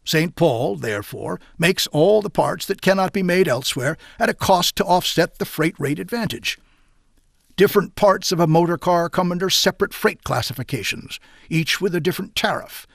St. 0.04 0.34
Paul, 0.34 0.76
therefore, 0.76 1.38
makes 1.58 1.86
all 1.88 2.22
the 2.22 2.30
parts 2.30 2.64
that 2.66 2.80
cannot 2.80 3.12
be 3.12 3.22
made 3.22 3.46
elsewhere 3.46 3.96
at 4.18 4.30
a 4.30 4.34
cost 4.34 4.74
to 4.76 4.84
offset 4.84 5.38
the 5.38 5.44
freight 5.44 5.78
rate 5.78 5.98
advantage. 5.98 6.58
Different 7.58 7.96
parts 7.96 8.30
of 8.30 8.38
a 8.38 8.46
motor 8.46 8.78
car 8.78 9.08
come 9.08 9.32
under 9.32 9.50
separate 9.50 9.92
freight 9.92 10.22
classifications, 10.22 11.18
each 11.50 11.80
with 11.80 11.92
a 11.92 12.00
different 12.00 12.36
tariff. 12.36 12.86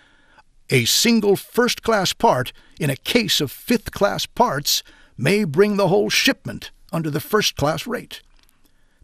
A 0.70 0.86
single 0.86 1.36
first 1.36 1.84
class 1.84 2.14
part 2.14 2.54
in 2.80 2.90
a 2.90 2.96
case 2.96 3.42
of 3.42 3.52
fifth 3.52 3.92
class 3.92 4.26
parts 4.26 4.82
may 5.18 5.44
bring 5.44 5.76
the 5.76 5.90
whole 5.90 6.10
shipment 6.10 6.72
under 6.94 7.10
the 7.10 7.20
first 7.20 7.58
class 7.58 7.86
rate. 7.86 8.22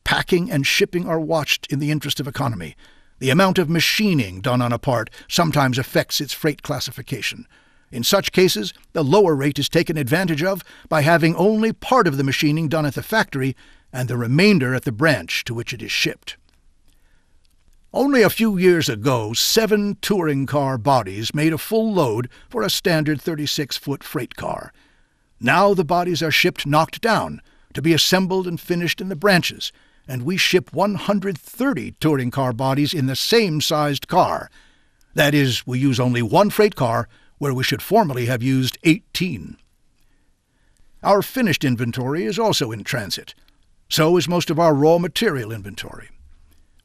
Packing 0.05 0.49
and 0.49 0.65
shipping 0.65 1.05
are 1.05 1.19
watched 1.19 1.67
in 1.69 1.79
the 1.79 1.91
interest 1.91 2.21
of 2.21 2.27
economy, 2.27 2.77
the 3.19 3.29
amount 3.29 3.57
of 3.57 3.69
machining 3.69 4.39
done 4.39 4.61
on 4.61 4.71
a 4.71 4.79
part 4.79 5.09
sometimes 5.27 5.77
affects 5.77 6.21
its 6.21 6.33
freight 6.33 6.63
classification. 6.63 7.45
In 7.91 8.03
such 8.05 8.31
cases, 8.31 8.73
the 8.93 9.03
lower 9.03 9.35
rate 9.35 9.59
is 9.59 9.67
taken 9.67 9.97
advantage 9.97 10.41
of 10.41 10.63
by 10.87 11.01
having 11.01 11.35
only 11.35 11.73
part 11.73 12.07
of 12.07 12.15
the 12.15 12.23
machining 12.23 12.69
done 12.69 12.85
at 12.85 12.95
the 12.95 13.03
factory 13.03 13.57
and 13.91 14.07
the 14.07 14.17
remainder 14.17 14.73
at 14.75 14.83
the 14.83 14.91
branch 14.91 15.43
to 15.45 15.53
which 15.53 15.73
it 15.73 15.81
is 15.81 15.91
shipped. 15.91 16.37
Only 17.93 18.21
a 18.21 18.29
few 18.29 18.57
years 18.57 18.87
ago, 18.87 19.33
seven 19.33 19.97
touring 20.01 20.45
car 20.45 20.77
bodies 20.77 21.33
made 21.33 21.53
a 21.53 21.57
full 21.57 21.91
load 21.91 22.29
for 22.47 22.61
a 22.61 22.69
standard 22.69 23.19
36 23.19 23.77
foot 23.77 24.03
freight 24.03 24.35
car. 24.35 24.71
Now 25.39 25.73
the 25.73 25.85
bodies 25.85 26.21
are 26.21 26.31
shipped 26.31 26.67
knocked 26.67 27.01
down 27.01 27.41
to 27.73 27.81
be 27.81 27.93
assembled 27.93 28.47
and 28.47 28.59
finished 28.59 29.01
in 29.01 29.09
the 29.09 29.15
branches 29.15 29.71
and 30.09 30.23
we 30.23 30.35
ship 30.37 30.73
130 30.73 31.91
touring 31.99 32.31
car 32.31 32.51
bodies 32.51 32.95
in 32.95 33.05
the 33.05 33.15
same 33.15 33.61
sized 33.61 34.07
car. 34.07 34.49
That 35.13 35.35
is, 35.35 35.67
we 35.67 35.77
use 35.77 35.99
only 35.99 36.23
one 36.23 36.49
freight 36.49 36.75
car 36.75 37.07
where 37.37 37.53
we 37.53 37.63
should 37.63 37.83
formerly 37.83 38.25
have 38.25 38.41
used 38.41 38.79
18. 38.83 39.55
Our 41.03 41.21
finished 41.21 41.63
inventory 41.63 42.25
is 42.25 42.39
also 42.39 42.71
in 42.71 42.83
transit. 42.83 43.35
So 43.89 44.17
is 44.17 44.29
most 44.29 44.49
of 44.49 44.59
our 44.59 44.73
raw 44.73 44.97
material 44.97 45.51
inventory. 45.51 46.09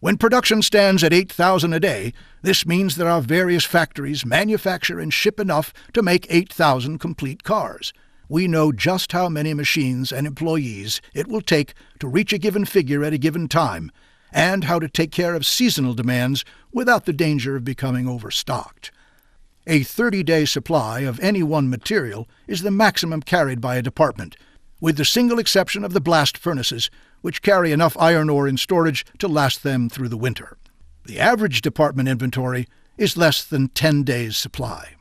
When 0.00 0.16
production 0.18 0.62
stands 0.62 1.04
at 1.04 1.12
8,000 1.12 1.72
a 1.72 1.80
day, 1.80 2.12
this 2.42 2.66
means 2.66 2.96
that 2.96 3.06
our 3.06 3.22
various 3.22 3.64
factories 3.64 4.26
manufacture 4.26 4.98
and 4.98 5.12
ship 5.12 5.38
enough 5.38 5.72
to 5.92 6.02
make 6.02 6.26
8,000 6.28 6.98
complete 6.98 7.42
cars 7.42 7.92
we 8.28 8.48
know 8.48 8.72
just 8.72 9.12
how 9.12 9.28
many 9.28 9.54
machines 9.54 10.10
and 10.10 10.26
employees 10.26 11.00
it 11.12 11.28
will 11.28 11.40
take 11.40 11.74
to 11.98 12.08
reach 12.08 12.32
a 12.32 12.38
given 12.38 12.64
figure 12.64 13.04
at 13.04 13.12
a 13.12 13.18
given 13.18 13.48
time, 13.48 13.90
and 14.32 14.64
how 14.64 14.78
to 14.78 14.88
take 14.88 15.12
care 15.12 15.34
of 15.34 15.46
seasonal 15.46 15.94
demands 15.94 16.44
without 16.72 17.04
the 17.04 17.12
danger 17.12 17.56
of 17.56 17.64
becoming 17.64 18.08
overstocked. 18.08 18.90
A 19.66 19.82
30 19.82 20.22
day 20.22 20.44
supply 20.44 21.00
of 21.00 21.20
any 21.20 21.42
one 21.42 21.70
material 21.70 22.28
is 22.46 22.62
the 22.62 22.70
maximum 22.70 23.22
carried 23.22 23.60
by 23.60 23.76
a 23.76 23.82
department, 23.82 24.36
with 24.84 24.98
the 24.98 25.04
single 25.06 25.38
exception 25.38 25.82
of 25.82 25.94
the 25.94 26.00
blast 26.00 26.36
furnaces, 26.36 26.90
which 27.22 27.40
carry 27.40 27.72
enough 27.72 27.96
iron 27.98 28.28
ore 28.28 28.46
in 28.46 28.58
storage 28.58 29.02
to 29.16 29.26
last 29.26 29.62
them 29.62 29.88
through 29.88 30.10
the 30.10 30.16
winter. 30.18 30.58
The 31.06 31.18
average 31.18 31.62
department 31.62 32.06
inventory 32.06 32.68
is 32.98 33.16
less 33.16 33.42
than 33.42 33.68
10 33.68 34.02
days' 34.02 34.36
supply. 34.36 34.96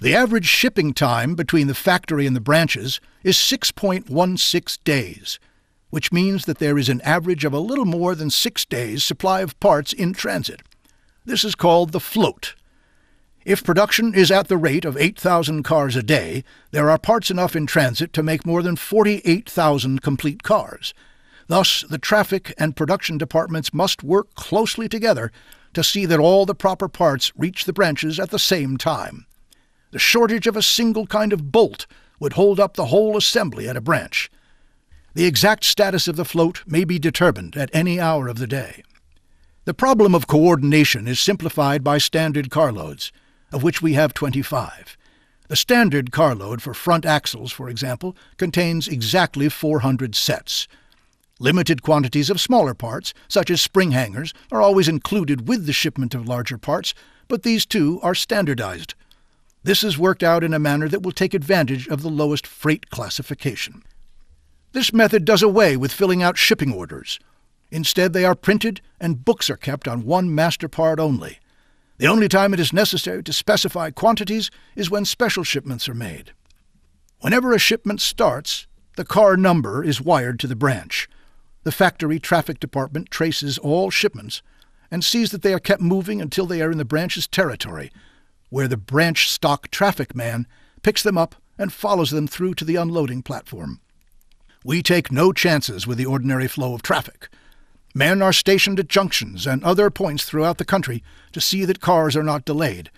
The 0.00 0.12
average 0.12 0.46
shipping 0.46 0.92
time 0.92 1.36
between 1.36 1.68
the 1.68 1.72
factory 1.72 2.26
and 2.26 2.34
the 2.34 2.40
branches 2.40 3.00
is 3.22 3.36
6.16 3.36 4.78
days, 4.82 5.38
which 5.90 6.10
means 6.10 6.44
that 6.46 6.58
there 6.58 6.78
is 6.78 6.88
an 6.88 7.00
average 7.02 7.44
of 7.44 7.52
a 7.52 7.60
little 7.60 7.84
more 7.84 8.16
than 8.16 8.28
six 8.28 8.64
days' 8.64 9.04
supply 9.04 9.40
of 9.40 9.60
parts 9.60 9.92
in 9.92 10.14
transit. 10.14 10.62
This 11.24 11.44
is 11.44 11.54
called 11.54 11.92
the 11.92 12.00
float. 12.00 12.56
If 13.48 13.64
production 13.64 14.14
is 14.14 14.30
at 14.30 14.48
the 14.48 14.58
rate 14.58 14.84
of 14.84 14.98
8,000 14.98 15.62
cars 15.62 15.96
a 15.96 16.02
day, 16.02 16.44
there 16.70 16.90
are 16.90 16.98
parts 16.98 17.30
enough 17.30 17.56
in 17.56 17.64
transit 17.64 18.12
to 18.12 18.22
make 18.22 18.44
more 18.44 18.62
than 18.62 18.76
48,000 18.76 20.02
complete 20.02 20.42
cars. 20.42 20.92
Thus, 21.46 21.82
the 21.88 21.96
traffic 21.96 22.52
and 22.58 22.76
production 22.76 23.16
departments 23.16 23.72
must 23.72 24.04
work 24.04 24.34
closely 24.34 24.86
together 24.86 25.32
to 25.72 25.82
see 25.82 26.04
that 26.04 26.18
all 26.20 26.44
the 26.44 26.54
proper 26.54 26.90
parts 26.90 27.32
reach 27.38 27.64
the 27.64 27.72
branches 27.72 28.20
at 28.20 28.28
the 28.28 28.38
same 28.38 28.76
time. 28.76 29.24
The 29.92 29.98
shortage 29.98 30.46
of 30.46 30.54
a 30.54 30.60
single 30.60 31.06
kind 31.06 31.32
of 31.32 31.50
bolt 31.50 31.86
would 32.20 32.34
hold 32.34 32.60
up 32.60 32.74
the 32.74 32.88
whole 32.88 33.16
assembly 33.16 33.66
at 33.66 33.78
a 33.78 33.80
branch. 33.80 34.30
The 35.14 35.24
exact 35.24 35.64
status 35.64 36.06
of 36.06 36.16
the 36.16 36.26
float 36.26 36.64
may 36.66 36.84
be 36.84 36.98
determined 36.98 37.56
at 37.56 37.70
any 37.72 37.98
hour 37.98 38.28
of 38.28 38.36
the 38.36 38.46
day. 38.46 38.82
The 39.64 39.72
problem 39.72 40.14
of 40.14 40.26
coordination 40.26 41.08
is 41.08 41.18
simplified 41.18 41.82
by 41.82 41.96
standard 41.96 42.50
carloads, 42.50 43.10
of 43.52 43.62
which 43.62 43.82
we 43.82 43.94
have 43.94 44.14
25. 44.14 44.96
The 45.48 45.56
standard 45.56 46.12
carload 46.12 46.60
for 46.60 46.74
front 46.74 47.06
axles, 47.06 47.52
for 47.52 47.68
example, 47.68 48.16
contains 48.36 48.86
exactly 48.86 49.48
400 49.48 50.14
sets. 50.14 50.68
Limited 51.40 51.82
quantities 51.82 52.30
of 52.30 52.40
smaller 52.40 52.74
parts, 52.74 53.14
such 53.28 53.50
as 53.50 53.60
spring 53.60 53.92
hangers, 53.92 54.34
are 54.52 54.60
always 54.60 54.88
included 54.88 55.48
with 55.48 55.66
the 55.66 55.72
shipment 55.72 56.14
of 56.14 56.28
larger 56.28 56.58
parts, 56.58 56.92
but 57.28 57.44
these 57.44 57.64
too 57.64 57.98
are 58.02 58.14
standardized. 58.14 58.94
This 59.62 59.82
is 59.82 59.98
worked 59.98 60.22
out 60.22 60.44
in 60.44 60.52
a 60.52 60.58
manner 60.58 60.88
that 60.88 61.02
will 61.02 61.12
take 61.12 61.34
advantage 61.34 61.88
of 61.88 62.02
the 62.02 62.10
lowest 62.10 62.46
freight 62.46 62.90
classification. 62.90 63.82
This 64.72 64.92
method 64.92 65.24
does 65.24 65.42
away 65.42 65.76
with 65.76 65.92
filling 65.92 66.22
out 66.22 66.36
shipping 66.36 66.72
orders. 66.72 67.18
Instead, 67.70 68.12
they 68.12 68.24
are 68.24 68.34
printed 68.34 68.80
and 69.00 69.24
books 69.24 69.48
are 69.48 69.56
kept 69.56 69.88
on 69.88 70.04
one 70.04 70.34
master 70.34 70.68
part 70.68 71.00
only. 71.00 71.38
The 71.98 72.06
only 72.06 72.28
time 72.28 72.54
it 72.54 72.60
is 72.60 72.72
necessary 72.72 73.22
to 73.24 73.32
specify 73.32 73.90
quantities 73.90 74.50
is 74.76 74.90
when 74.90 75.04
special 75.04 75.44
shipments 75.44 75.88
are 75.88 75.94
made. 75.94 76.32
Whenever 77.20 77.52
a 77.52 77.58
shipment 77.58 78.00
starts, 78.00 78.66
the 78.96 79.04
car 79.04 79.36
number 79.36 79.84
is 79.84 80.00
wired 80.00 80.38
to 80.40 80.46
the 80.46 80.56
branch. 80.56 81.08
The 81.64 81.72
factory 81.72 82.20
traffic 82.20 82.60
department 82.60 83.10
traces 83.10 83.58
all 83.58 83.90
shipments 83.90 84.42
and 84.90 85.04
sees 85.04 85.32
that 85.32 85.42
they 85.42 85.52
are 85.52 85.58
kept 85.58 85.82
moving 85.82 86.22
until 86.22 86.46
they 86.46 86.62
are 86.62 86.70
in 86.70 86.78
the 86.78 86.84
branch's 86.84 87.26
territory 87.26 87.90
where 88.50 88.68
the 88.68 88.76
branch 88.76 89.30
stock 89.30 89.70
traffic 89.70 90.14
man 90.14 90.46
picks 90.82 91.02
them 91.02 91.18
up 91.18 91.34
and 91.58 91.72
follows 91.72 92.10
them 92.10 92.26
through 92.26 92.54
to 92.54 92.64
the 92.64 92.76
unloading 92.76 93.22
platform. 93.22 93.80
We 94.64 94.82
take 94.82 95.12
no 95.12 95.32
chances 95.32 95.86
with 95.86 95.98
the 95.98 96.06
ordinary 96.06 96.48
flow 96.48 96.74
of 96.74 96.82
traffic. 96.82 97.28
Men 97.94 98.22
are 98.22 98.32
stationed 98.32 98.78
at 98.78 98.88
junctions 98.88 99.46
and 99.46 99.64
other 99.64 99.90
points 99.90 100.24
throughout 100.24 100.58
the 100.58 100.64
country 100.64 101.02
to 101.32 101.40
see 101.40 101.64
that 101.64 101.80
cars 101.80 102.16
are 102.16 102.22
not 102.22 102.44
delayed. 102.44 102.90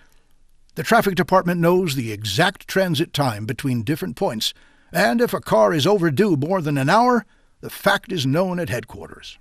The 0.75 0.83
traffic 0.83 1.15
department 1.15 1.61
knows 1.61 1.95
the 1.95 2.13
exact 2.13 2.69
transit 2.69 3.13
time 3.13 3.47
between 3.47 3.83
different 3.83 4.17
points, 4.17 4.55
and 4.93 5.21
if 5.21 5.35
a 5.35 5.41
car 5.41 5.73
is 5.73 5.87
overdue 5.87 6.37
more 6.37 6.61
than 6.61 6.79
an 6.79 6.89
hour, 6.89 7.25
the 7.61 7.71
fact 7.71 8.13
is 8.13 8.27
known 8.27 8.59
at 8.59 8.69
headquarters. 8.69 9.39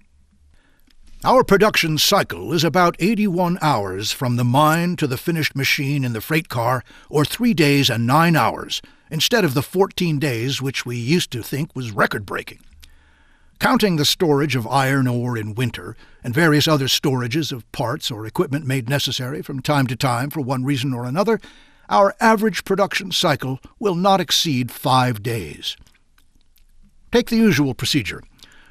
Our 1.23 1.43
production 1.43 1.97
cycle 1.97 2.53
is 2.53 2.63
about 2.63 2.95
81 2.99 3.57
hours 3.61 4.11
from 4.13 4.37
the 4.37 4.45
mine 4.45 4.95
to 4.97 5.07
the 5.07 5.17
finished 5.17 5.55
machine 5.55 6.05
in 6.05 6.13
the 6.13 6.21
freight 6.21 6.47
car, 6.47 6.83
or 7.09 7.25
three 7.25 7.53
days 7.53 7.89
and 7.89 8.07
nine 8.07 8.37
hours, 8.37 8.81
instead 9.11 9.43
of 9.43 9.53
the 9.53 9.61
14 9.61 10.17
days 10.17 10.61
which 10.61 10.85
we 10.85 10.95
used 10.95 11.31
to 11.31 11.43
think 11.43 11.75
was 11.75 11.91
record 11.91 12.25
breaking. 12.25 12.59
Counting 13.59 13.97
the 13.97 14.05
storage 14.05 14.55
of 14.55 14.65
iron 14.67 15.05
ore 15.05 15.37
in 15.37 15.53
winter 15.53 15.97
and 16.23 16.33
various 16.33 16.65
other 16.65 16.85
storages 16.85 17.51
of 17.51 17.69
parts 17.73 18.09
or 18.09 18.25
equipment 18.25 18.65
made 18.65 18.87
necessary 18.87 19.41
from 19.41 19.61
time 19.61 19.85
to 19.87 19.97
time 19.97 20.29
for 20.29 20.39
one 20.39 20.63
reason 20.63 20.93
or 20.93 21.03
another, 21.03 21.41
our 21.89 22.15
average 22.21 22.63
production 22.63 23.11
cycle 23.11 23.59
will 23.77 23.95
not 23.95 24.21
exceed 24.21 24.71
five 24.71 25.21
days. 25.21 25.75
Take 27.11 27.27
the 27.27 27.35
usual 27.35 27.73
procedure. 27.73 28.23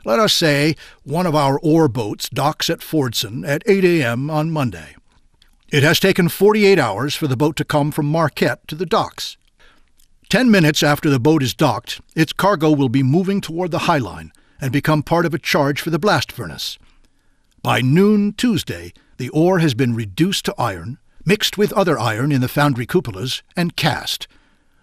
Let 0.07 0.21
us 0.21 0.33
say 0.33 0.75
one 1.03 1.27
of 1.27 1.35
our 1.35 1.61
ore 1.61 1.89
boats 1.89 2.31
docks 2.31 2.71
at 2.71 2.79
Fordson 2.79 3.47
at 3.47 3.63
8 3.67 3.85
a.m. 3.85 4.31
on 4.31 4.51
Monday. 4.51 4.97
It 5.69 5.83
has 5.83 6.01
taken 6.01 6.31
48 6.31 6.79
hours 6.79 7.15
for 7.15 7.27
the 7.27 7.37
boat 7.37 7.57
to 7.57 7.65
come 7.65 7.91
from 7.91 8.07
Marquette 8.07 8.67
to 8.69 8.75
the 8.75 8.87
docks. 8.87 9.37
Ten 10.31 10.51
minutes 10.51 10.83
after 10.83 11.11
the 11.11 11.21
boat 11.21 11.43
is 11.43 11.53
docked, 11.53 12.01
its 12.17 12.33
cargo 12.33 12.71
will 12.71 12.89
be 12.89 13.03
moving 13.03 13.43
toward 13.43 13.71
the 13.71 13.81
High 13.81 13.99
Line 13.99 14.33
and 14.61 14.73
become 14.73 15.03
part 15.03 15.27
of 15.27 15.35
a 15.35 15.39
charge 15.39 15.81
for 15.81 15.91
the 15.91 15.99
blast 15.99 16.33
furnace. 16.33 16.79
By 17.63 17.81
noon 17.81 18.33
Tuesday, 18.33 18.93
the 19.17 19.29
ore 19.31 19.59
has 19.59 19.75
been 19.75 19.95
reduced 19.95 20.45
to 20.47 20.55
iron, 20.59 20.99
mixed 21.25 21.59
with 21.59 21.73
other 21.73 21.99
iron 21.99 22.33
in 22.33 22.41
the 22.41 22.49
foundry 22.49 22.87
cupolas, 22.87 23.43
and 23.57 23.77
cast. 23.77 24.29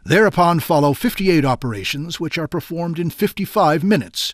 Thereupon 0.04 0.60
follow 0.60 0.94
58 0.94 1.44
operations, 1.46 2.20
which 2.20 2.38
are 2.38 2.48
performed 2.48 3.00
in 3.00 3.10
55 3.10 3.84
minutes. 3.84 4.34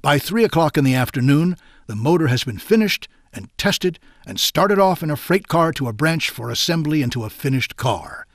By 0.00 0.18
three 0.18 0.44
o'clock 0.44 0.78
in 0.78 0.84
the 0.84 0.94
afternoon, 0.94 1.56
the 1.86 1.94
motor 1.94 2.28
has 2.28 2.44
been 2.44 2.58
finished 2.58 3.08
and 3.32 3.48
tested 3.58 3.98
and 4.26 4.38
started 4.40 4.78
off 4.78 5.02
in 5.02 5.10
a 5.10 5.16
freight 5.16 5.48
car 5.48 5.72
to 5.72 5.88
a 5.88 5.92
branch 5.92 6.30
for 6.30 6.50
assembly 6.50 7.02
into 7.02 7.24
a 7.24 7.30
finished 7.30 7.76
car. 7.76 8.26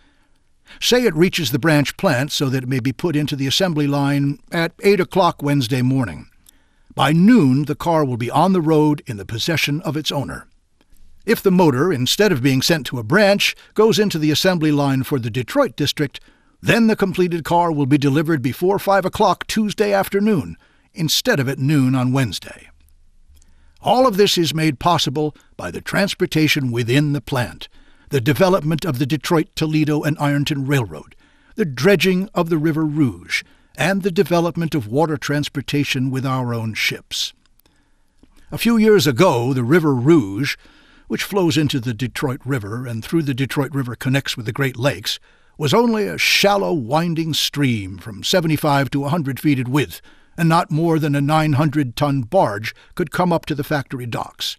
Say 0.80 1.06
it 1.06 1.16
reaches 1.16 1.52
the 1.52 1.60
branch 1.60 1.98
plant 1.98 2.32
so 2.32 2.50
that 2.50 2.64
it 2.64 2.70
may 2.70 2.80
be 2.80 2.92
put 2.92 3.16
into 3.16 3.36
the 3.36 3.48
assembly 3.48 3.88
line 3.88 4.40
at 4.52 4.74
8 4.84 5.00
o'clock 5.00 5.42
Wednesday 5.42 5.82
morning. 5.82 6.30
By 6.98 7.12
noon, 7.12 7.66
the 7.66 7.76
car 7.76 8.04
will 8.04 8.18
be 8.18 8.32
on 8.32 8.54
the 8.54 8.62
road 8.62 9.04
in 9.06 9.18
the 9.18 9.24
possession 9.26 9.82
of 9.82 9.96
its 9.96 10.12
owner. 10.12 10.48
If 11.28 11.44
the 11.44 11.52
motor, 11.52 11.94
instead 11.94 12.32
of 12.32 12.42
being 12.42 12.64
sent 12.64 12.88
to 12.88 12.98
a 12.98 13.04
branch, 13.04 13.56
goes 13.76 14.00
into 14.00 14.18
the 14.18 14.32
assembly 14.32 14.72
line 14.72 15.04
for 15.04 15.20
the 15.20 15.30
Detroit 15.30 15.76
district, 15.76 16.20
then 16.60 16.88
the 16.88 16.96
completed 16.96 17.44
car 17.44 17.72
will 17.72 17.86
be 17.86 18.00
delivered 18.00 18.42
before 18.42 18.80
5 18.80 19.06
o'clock 19.06 19.46
Tuesday 19.46 19.94
afternoon, 19.94 20.58
instead 20.96 21.40
of 21.40 21.48
at 21.48 21.60
noon 21.60 21.94
on 21.94 22.14
Wednesday. 22.14 22.68
All 23.80 24.08
of 24.08 24.18
this 24.18 24.36
is 24.36 24.56
made 24.56 24.80
possible 24.80 25.36
by 25.56 25.70
the 25.70 25.82
transportation 25.82 26.72
within 26.72 27.14
the 27.14 27.22
plant, 27.22 27.70
the 28.10 28.20
development 28.20 28.86
of 28.86 28.98
the 28.98 29.06
Detroit, 29.06 29.50
Toledo, 29.56 30.02
and 30.02 30.18
Ironton 30.20 30.66
Railroad, 30.66 31.16
the 31.54 31.64
dredging 31.64 32.28
of 32.34 32.50
the 32.50 32.58
River 32.58 32.86
Rouge, 32.86 33.44
and 33.78 34.02
the 34.02 34.12
development 34.12 34.74
of 34.74 34.88
water 34.88 35.18
transportation 35.18 36.10
with 36.10 36.26
our 36.26 36.54
own 36.54 36.74
ships. 36.74 37.34
A 38.52 38.58
few 38.58 38.78
years 38.78 39.06
ago, 39.06 39.54
the 39.54 39.64
River 39.64 39.94
Rouge, 39.94 40.56
which 41.08 41.24
flows 41.24 41.58
into 41.58 41.80
the 41.80 41.94
Detroit 41.94 42.42
River 42.44 42.88
and 42.88 43.06
through 43.06 43.24
the 43.24 43.34
Detroit 43.34 43.72
River 43.72 43.96
connects 43.96 44.36
with 44.36 44.46
the 44.46 44.52
Great 44.52 44.78
Lakes, 44.78 45.20
was 45.58 45.74
only 45.74 46.08
a 46.08 46.18
shallow, 46.18 46.74
winding 46.74 47.34
stream 47.34 47.98
from 47.98 48.24
75 48.24 48.90
to 48.92 49.00
a 49.00 49.02
100 49.04 49.40
feet 49.40 49.60
in 49.60 49.72
width, 49.72 50.02
and 50.38 50.48
not 50.50 50.72
more 50.72 51.00
than 51.00 51.16
a 51.16 51.22
900 51.22 51.96
ton 51.96 52.22
barge 52.22 52.76
could 52.96 53.12
come 53.12 53.34
up 53.34 53.46
to 53.46 53.56
the 53.56 53.64
factory 53.64 54.06
docks. 54.06 54.58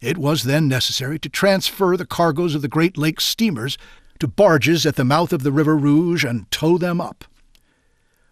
It 0.00 0.16
was 0.16 0.44
then 0.44 0.68
necessary 0.68 1.18
to 1.18 1.28
transfer 1.28 1.96
the 1.96 2.06
cargoes 2.06 2.54
of 2.54 2.62
the 2.62 2.68
Great 2.68 2.96
Lakes 2.96 3.24
steamers 3.24 3.76
to 4.20 4.28
barges 4.28 4.86
at 4.86 4.96
the 4.96 5.04
mouth 5.04 5.32
of 5.32 5.42
the 5.42 5.52
River 5.52 5.76
Rouge 5.76 6.24
and 6.24 6.48
tow 6.50 6.78
them 6.78 7.00
up. 7.00 7.24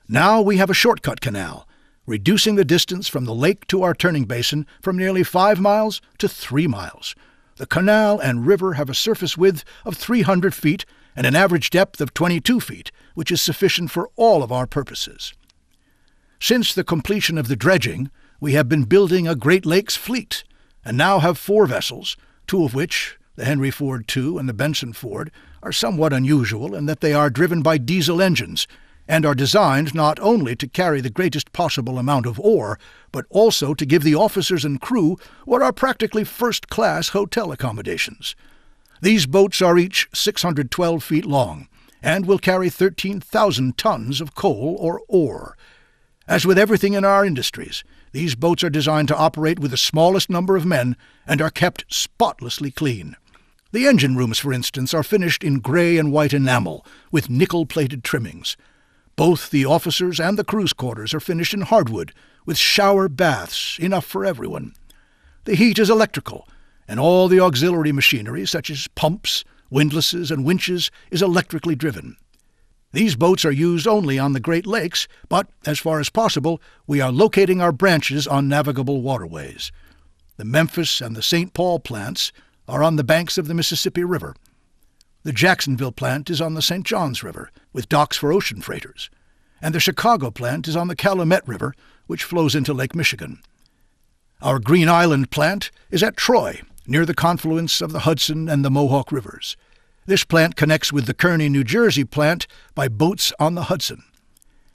Now 0.08 0.40
we 0.40 0.58
have 0.58 0.70
a 0.70 0.74
shortcut 0.74 1.20
canal, 1.20 1.66
reducing 2.06 2.54
the 2.54 2.64
distance 2.64 3.08
from 3.08 3.24
the 3.24 3.34
lake 3.34 3.66
to 3.66 3.82
our 3.82 3.92
turning 3.92 4.24
basin 4.24 4.64
from 4.80 4.96
nearly 4.96 5.24
five 5.24 5.58
miles 5.58 6.00
to 6.18 6.28
three 6.28 6.68
miles. 6.68 7.16
The 7.56 7.66
canal 7.66 8.20
and 8.20 8.46
river 8.46 8.74
have 8.74 8.88
a 8.88 8.94
surface 8.94 9.36
width 9.36 9.64
of 9.84 9.96
300 9.96 10.54
feet 10.54 10.84
and 11.16 11.26
an 11.26 11.34
average 11.34 11.70
depth 11.70 12.00
of 12.00 12.14
22 12.14 12.60
feet, 12.60 12.92
which 13.14 13.32
is 13.32 13.42
sufficient 13.42 13.90
for 13.90 14.10
all 14.14 14.44
of 14.44 14.52
our 14.52 14.66
purposes. 14.66 15.34
Since 16.38 16.72
the 16.72 16.84
completion 16.84 17.36
of 17.36 17.48
the 17.48 17.56
dredging, 17.56 18.10
we 18.38 18.52
have 18.52 18.68
been 18.68 18.84
building 18.84 19.26
a 19.26 19.34
Great 19.34 19.66
Lakes 19.66 19.96
fleet, 19.96 20.44
and 20.84 20.96
now 20.96 21.18
have 21.18 21.36
four 21.36 21.66
vessels, 21.66 22.16
two 22.46 22.62
of 22.62 22.74
which, 22.74 23.18
the 23.34 23.44
Henry 23.44 23.72
Ford 23.72 24.04
II 24.16 24.36
and 24.36 24.48
the 24.48 24.54
Benson 24.54 24.92
Ford, 24.92 25.32
are 25.64 25.72
somewhat 25.72 26.12
unusual 26.12 26.76
in 26.76 26.86
that 26.86 27.00
they 27.00 27.12
are 27.12 27.28
driven 27.28 27.60
by 27.60 27.76
diesel 27.76 28.22
engines 28.22 28.68
and 29.08 29.24
are 29.24 29.34
designed 29.34 29.94
not 29.94 30.18
only 30.20 30.56
to 30.56 30.68
carry 30.68 31.00
the 31.00 31.10
greatest 31.10 31.52
possible 31.52 31.98
amount 31.98 32.26
of 32.26 32.40
ore, 32.40 32.78
but 33.12 33.26
also 33.30 33.74
to 33.74 33.86
give 33.86 34.02
the 34.02 34.14
officers 34.14 34.64
and 34.64 34.80
crew 34.80 35.16
what 35.44 35.62
are 35.62 35.72
practically 35.72 36.24
first 36.24 36.68
class 36.68 37.10
hotel 37.10 37.52
accommodations. 37.52 38.34
These 39.00 39.26
boats 39.26 39.60
are 39.62 39.78
each 39.78 40.08
612 40.14 41.02
feet 41.02 41.26
long 41.26 41.68
and 42.02 42.26
will 42.26 42.38
carry 42.38 42.70
13,000 42.70 43.76
tons 43.76 44.20
of 44.20 44.34
coal 44.34 44.76
or 44.80 45.02
ore. 45.08 45.56
As 46.28 46.44
with 46.44 46.58
everything 46.58 46.94
in 46.94 47.04
our 47.04 47.24
industries, 47.24 47.84
these 48.12 48.34
boats 48.34 48.64
are 48.64 48.70
designed 48.70 49.08
to 49.08 49.16
operate 49.16 49.58
with 49.58 49.70
the 49.70 49.76
smallest 49.76 50.30
number 50.30 50.56
of 50.56 50.66
men 50.66 50.96
and 51.26 51.40
are 51.40 51.50
kept 51.50 51.84
spotlessly 51.88 52.70
clean. 52.70 53.16
The 53.72 53.86
engine 53.86 54.16
rooms, 54.16 54.38
for 54.38 54.52
instance, 54.52 54.94
are 54.94 55.02
finished 55.02 55.44
in 55.44 55.60
gray 55.60 55.98
and 55.98 56.10
white 56.12 56.32
enamel 56.32 56.86
with 57.10 57.28
nickel 57.28 57.66
plated 57.66 58.02
trimmings. 58.02 58.56
Both 59.16 59.50
the 59.50 59.64
officers 59.64 60.20
and 60.20 60.38
the 60.38 60.44
crew's 60.44 60.74
quarters 60.74 61.14
are 61.14 61.20
finished 61.20 61.54
in 61.54 61.62
hardwood 61.62 62.12
with 62.44 62.58
shower 62.58 63.08
baths, 63.08 63.78
enough 63.80 64.04
for 64.04 64.26
everyone. 64.26 64.74
The 65.44 65.56
heat 65.56 65.78
is 65.78 65.88
electrical, 65.88 66.46
and 66.86 67.00
all 67.00 67.26
the 67.26 67.40
auxiliary 67.40 67.92
machinery, 67.92 68.46
such 68.46 68.68
as 68.68 68.88
pumps, 68.88 69.42
windlasses, 69.70 70.30
and 70.30 70.44
winches, 70.44 70.90
is 71.10 71.22
electrically 71.22 71.74
driven. 71.74 72.16
These 72.92 73.16
boats 73.16 73.44
are 73.44 73.52
used 73.52 73.86
only 73.86 74.18
on 74.18 74.34
the 74.34 74.40
Great 74.40 74.66
Lakes, 74.66 75.08
but, 75.28 75.48
as 75.64 75.78
far 75.78 75.98
as 75.98 76.10
possible, 76.10 76.60
we 76.86 77.00
are 77.00 77.10
locating 77.10 77.60
our 77.60 77.72
branches 77.72 78.26
on 78.26 78.48
navigable 78.48 79.02
waterways. 79.02 79.72
The 80.36 80.44
Memphis 80.44 81.00
and 81.00 81.16
the 81.16 81.22
St. 81.22 81.54
Paul 81.54 81.80
plants 81.80 82.32
are 82.68 82.82
on 82.82 82.96
the 82.96 83.04
banks 83.04 83.38
of 83.38 83.48
the 83.48 83.54
Mississippi 83.54 84.04
River. 84.04 84.34
The 85.26 85.32
Jacksonville 85.32 85.90
plant 85.90 86.30
is 86.30 86.40
on 86.40 86.54
the 86.54 86.62
St. 86.62 86.86
Johns 86.86 87.24
River, 87.24 87.50
with 87.72 87.88
docks 87.88 88.16
for 88.16 88.32
ocean 88.32 88.60
freighters. 88.60 89.10
And 89.60 89.74
the 89.74 89.80
Chicago 89.80 90.30
plant 90.30 90.68
is 90.68 90.76
on 90.76 90.86
the 90.86 90.94
Calumet 90.94 91.42
River, 91.48 91.74
which 92.06 92.22
flows 92.22 92.54
into 92.54 92.72
Lake 92.72 92.94
Michigan. 92.94 93.40
Our 94.40 94.60
Green 94.60 94.88
Island 94.88 95.32
plant 95.32 95.72
is 95.90 96.04
at 96.04 96.16
Troy, 96.16 96.62
near 96.86 97.04
the 97.04 97.12
confluence 97.12 97.80
of 97.80 97.90
the 97.90 98.06
Hudson 98.06 98.48
and 98.48 98.64
the 98.64 98.70
Mohawk 98.70 99.10
Rivers. 99.10 99.56
This 100.06 100.22
plant 100.22 100.54
connects 100.54 100.92
with 100.92 101.06
the 101.06 101.12
Kearny, 101.14 101.50
New 101.50 101.64
Jersey 101.64 102.04
plant 102.04 102.46
by 102.76 102.86
boats 102.86 103.32
on 103.40 103.56
the 103.56 103.64
Hudson. 103.64 104.04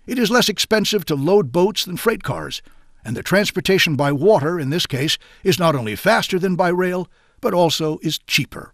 It 0.06 0.20
is 0.20 0.30
less 0.30 0.50
expensive 0.50 1.06
to 1.06 1.16
load 1.16 1.54
boats 1.54 1.86
than 1.86 1.96
freight 1.96 2.24
cars, 2.24 2.62
and 3.06 3.16
the 3.16 3.24
transportation 3.24 3.96
by 3.96 4.12
water, 4.12 4.60
in 4.60 4.70
this 4.70 4.86
case, 4.86 5.18
is 5.46 5.58
not 5.58 5.76
only 5.76 5.96
faster 5.96 6.38
than 6.38 6.58
by 6.58 6.68
rail, 6.68 7.08
but 7.40 7.54
also 7.54 8.00
is 8.04 8.20
cheaper. 8.28 8.74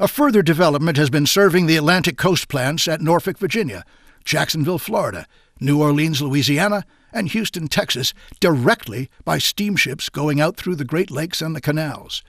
A 0.00 0.08
further 0.08 0.42
development 0.42 0.96
has 0.96 1.08
been 1.08 1.24
serving 1.24 1.66
the 1.66 1.76
Atlantic 1.76 2.18
Coast 2.18 2.48
plants 2.48 2.88
at 2.88 3.00
Norfolk, 3.00 3.38
Virginia, 3.38 3.84
Jacksonville, 4.24 4.80
Florida, 4.80 5.24
New 5.60 5.80
Orleans, 5.80 6.20
Louisiana, 6.20 6.84
and 7.12 7.28
Houston, 7.28 7.68
Texas, 7.68 8.12
directly 8.40 9.08
by 9.24 9.38
steamships 9.38 10.08
going 10.08 10.40
out 10.40 10.56
through 10.56 10.74
the 10.74 10.84
Great 10.84 11.12
Lakes 11.12 11.40
and 11.40 11.54
the 11.54 11.60
canals. 11.60 12.24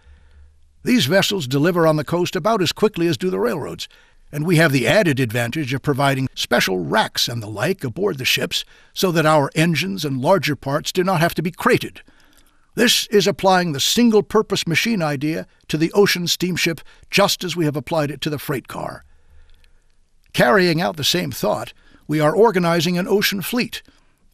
These 0.84 1.08
vessels 1.08 1.48
deliver 1.48 1.88
on 1.88 1.96
the 1.96 2.04
coast 2.04 2.36
about 2.36 2.62
as 2.62 2.72
quickly 2.72 3.08
as 3.08 3.18
do 3.18 3.32
the 3.32 3.40
railroads, 3.40 3.88
and 4.32 4.46
we 4.46 4.58
have 4.58 4.72
the 4.72 4.88
added 4.88 5.20
advantage 5.20 5.74
of 5.74 5.82
providing 5.82 6.28
special 6.36 6.78
racks 6.78 7.28
and 7.28 7.42
the 7.42 7.48
like 7.48 7.84
aboard 7.84 8.20
the 8.20 8.26
ships 8.26 8.64
so 8.94 9.12
that 9.12 9.26
our 9.26 9.50
engines 9.56 10.06
and 10.06 10.22
larger 10.22 10.56
parts 10.56 10.92
do 10.92 11.04
not 11.04 11.20
have 11.20 11.34
to 11.34 11.42
be 11.42 11.50
crated. 11.50 12.04
This 12.76 13.08
is 13.08 13.26
applying 13.26 13.72
the 13.72 13.80
single 13.80 14.22
purpose 14.22 14.68
machine 14.68 15.02
idea 15.02 15.48
to 15.70 15.78
the 15.78 15.92
ocean 15.94 16.28
steamship 16.28 16.82
just 17.10 17.44
as 17.44 17.56
we 17.56 17.66
have 17.66 17.78
applied 17.78 18.12
it 18.12 18.20
to 18.22 18.30
the 18.30 18.38
freight 18.38 18.68
car. 18.68 19.06
Carrying 20.34 20.82
out 20.82 20.98
the 20.98 21.04
same 21.06 21.32
thought, 21.32 21.74
we 22.08 22.20
are 22.20 22.36
organizing 22.36 22.98
an 22.98 23.08
ocean 23.08 23.42
fleet, 23.42 23.82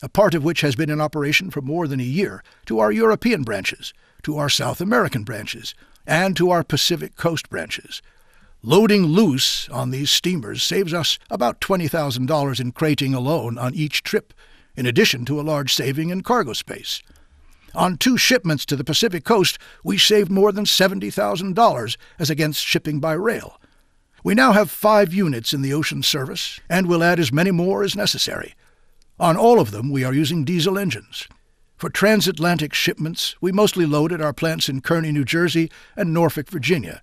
a 0.01 0.10
part 0.10 0.34
of 0.34 0.43
which 0.43 0.62
has 0.62 0.75
been 0.75 0.89
in 0.89 0.99
operation 0.99 1.51
for 1.51 1.62
more 1.62 1.88
than 1.88 1.99
a 1.99 2.04
year, 2.04 2.43
to 2.65 2.80
our 2.80 2.91
European 2.91 3.43
branches, 3.43 3.93
to 4.23 4.38
our 4.38 4.49
South 4.49 4.82
American 4.82 5.23
branches, 5.23 5.75
and 6.08 6.36
to 6.36 6.49
our 6.49 6.63
Pacific 6.63 7.15
Coast 7.15 7.47
branches. 7.49 8.01
Loading 8.63 9.06
loose 9.06 9.69
on 9.69 9.91
these 9.91 10.10
steamers 10.10 10.63
saves 10.63 10.93
us 10.93 11.19
about 11.30 11.62
$20,000 11.62 12.60
in 12.60 12.71
crating 12.71 13.13
alone 13.13 13.60
on 13.60 13.75
each 13.75 14.01
trip, 14.01 14.34
in 14.75 14.88
addition 14.88 15.25
to 15.25 15.39
a 15.39 15.43
large 15.43 15.73
saving 15.73 16.10
in 16.10 16.21
cargo 16.21 16.54
space. 16.54 17.04
On 17.73 17.97
two 17.97 18.17
shipments 18.17 18.65
to 18.65 18.75
the 18.75 18.84
Pacific 18.84 19.23
Coast, 19.23 19.57
we 19.84 19.97
saved 19.97 20.29
more 20.29 20.51
than 20.51 20.65
$70,000 20.65 21.97
as 22.19 22.29
against 22.29 22.65
shipping 22.65 22.99
by 22.99 23.13
rail. 23.13 23.60
We 24.23 24.36
now 24.36 24.51
have 24.51 24.69
five 24.69 25.13
units 25.13 25.53
in 25.53 25.62
the 25.62 25.73
ocean 25.73 26.03
service 26.03 26.60
and 26.69 26.88
will 26.88 27.03
add 27.03 27.19
as 27.19 27.31
many 27.31 27.51
more 27.51 27.84
as 27.84 27.95
necessary. 27.95 28.55
On 29.19 29.38
all 29.38 29.60
of 29.60 29.71
them, 29.71 29.91
we 29.91 30.03
are 30.03 30.13
using 30.13 30.43
diesel 30.43 30.77
engines. 30.77 31.27
For 31.77 31.89
transatlantic 31.89 32.73
shipments, 32.73 33.36
we 33.41 33.51
mostly 33.51 33.86
load 33.86 34.12
at 34.12 34.21
our 34.21 34.34
plants 34.34 34.69
in 34.69 34.81
Kearny, 34.81 35.12
New 35.12 35.25
Jersey, 35.25 35.71
and 35.95 36.13
Norfolk, 36.13 36.49
Virginia. 36.49 37.01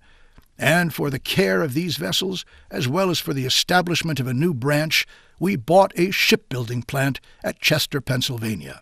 And 0.57 0.93
for 0.93 1.09
the 1.09 1.19
care 1.19 1.61
of 1.61 1.73
these 1.73 1.97
vessels, 1.97 2.45
as 2.69 2.87
well 2.87 3.09
as 3.09 3.19
for 3.19 3.33
the 3.33 3.45
establishment 3.45 4.19
of 4.19 4.27
a 4.27 4.33
new 4.33 4.53
branch, 4.53 5.07
we 5.39 5.55
bought 5.55 5.91
a 5.97 6.11
shipbuilding 6.11 6.83
plant 6.83 7.19
at 7.43 7.59
Chester, 7.59 7.99
Pennsylvania. 7.99 8.81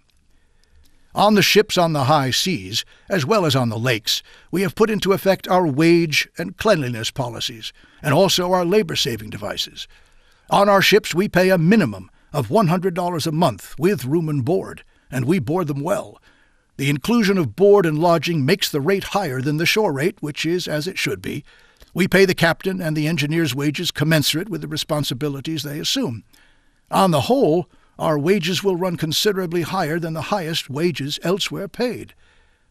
On 1.17 1.33
the 1.33 1.41
ships 1.41 1.79
on 1.79 1.93
the 1.93 2.03
high 2.03 2.29
seas, 2.29 2.85
as 3.09 3.25
well 3.25 3.43
as 3.47 3.55
on 3.55 3.69
the 3.69 3.79
lakes, 3.79 4.21
we 4.51 4.61
have 4.61 4.75
put 4.75 4.91
into 4.91 5.13
effect 5.13 5.47
our 5.47 5.65
wage 5.65 6.29
and 6.37 6.55
cleanliness 6.57 7.09
policies, 7.09 7.73
and 8.03 8.13
also 8.13 8.51
our 8.51 8.63
labor 8.63 8.95
saving 8.95 9.31
devices. 9.31 9.87
On 10.51 10.69
our 10.69 10.79
ships, 10.79 11.15
we 11.15 11.27
pay 11.27 11.49
a 11.49 11.57
minimum 11.57 12.11
of 12.31 12.49
$100 12.49 13.25
a 13.25 13.31
month 13.31 13.73
with 13.79 14.05
room 14.05 14.29
and 14.29 14.45
board, 14.45 14.83
and 15.09 15.25
we 15.25 15.39
board 15.39 15.65
them 15.65 15.81
well. 15.81 16.21
The 16.75 16.91
inclusion 16.91 17.39
of 17.39 17.55
board 17.55 17.87
and 17.87 17.97
lodging 17.97 18.45
makes 18.45 18.69
the 18.69 18.79
rate 18.79 19.05
higher 19.05 19.41
than 19.41 19.57
the 19.57 19.65
shore 19.65 19.91
rate, 19.91 20.17
which 20.21 20.45
is 20.45 20.67
as 20.67 20.87
it 20.87 20.99
should 20.99 21.23
be. 21.23 21.43
We 21.95 22.07
pay 22.07 22.25
the 22.25 22.35
captain 22.35 22.79
and 22.79 22.95
the 22.95 23.07
engineer's 23.07 23.55
wages 23.55 23.89
commensurate 23.89 24.49
with 24.49 24.61
the 24.61 24.67
responsibilities 24.67 25.63
they 25.63 25.79
assume. 25.79 26.25
On 26.91 27.09
the 27.09 27.21
whole, 27.21 27.67
our 27.99 28.19
wages 28.19 28.63
will 28.63 28.75
run 28.75 28.97
considerably 28.97 29.63
higher 29.63 29.99
than 29.99 30.13
the 30.13 30.23
highest 30.23 30.69
wages 30.69 31.19
elsewhere 31.23 31.67
paid. 31.67 32.13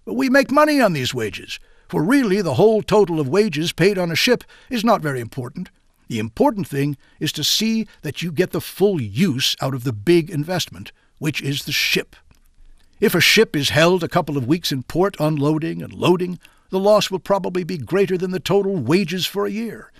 But 0.04 0.14
we 0.14 0.30
make 0.30 0.50
money 0.50 0.80
on 0.80 0.92
these 0.92 1.12
wages, 1.12 1.58
for 1.88 2.02
really 2.02 2.40
the 2.40 2.54
whole 2.54 2.82
total 2.82 3.18
of 3.18 3.28
wages 3.28 3.72
paid 3.72 3.98
on 3.98 4.10
a 4.10 4.16
ship 4.16 4.44
is 4.70 4.84
not 4.84 5.02
very 5.02 5.20
important. 5.20 5.70
The 6.08 6.18
important 6.20 6.68
thing 6.68 6.96
is 7.18 7.32
to 7.32 7.42
see 7.42 7.88
that 8.02 8.22
you 8.22 8.30
get 8.30 8.52
the 8.52 8.60
full 8.60 9.00
use 9.00 9.56
out 9.60 9.74
of 9.74 9.82
the 9.82 9.92
big 9.92 10.30
investment, 10.30 10.92
which 11.18 11.42
is 11.42 11.64
the 11.64 11.72
ship. 11.72 12.14
If 13.00 13.14
a 13.14 13.20
ship 13.20 13.56
is 13.56 13.70
held 13.70 14.04
a 14.04 14.08
couple 14.08 14.36
of 14.36 14.46
weeks 14.46 14.70
in 14.70 14.84
port 14.84 15.16
unloading 15.18 15.82
and 15.82 15.92
loading, 15.92 16.38
the 16.70 16.78
loss 16.78 17.10
will 17.10 17.18
probably 17.18 17.64
be 17.64 17.78
greater 17.78 18.16
than 18.16 18.30
the 18.30 18.40
total 18.40 18.76
wages 18.76 19.26
for 19.26 19.46
a 19.46 19.50
year. 19.50 19.90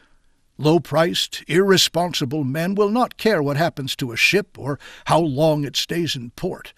Low 0.59 0.81
priced, 0.81 1.45
irresponsible 1.49 2.42
men 2.42 2.75
will 2.75 2.88
not 2.88 3.19
care 3.19 3.42
what 3.42 3.59
happens 3.59 3.95
to 3.97 4.12
a 4.12 4.16
ship 4.16 4.59
or 4.59 4.79
how 5.05 5.21
long 5.21 5.64
it 5.64 5.77
stays 5.77 6.16
in 6.16 6.31
port. 6.31 6.73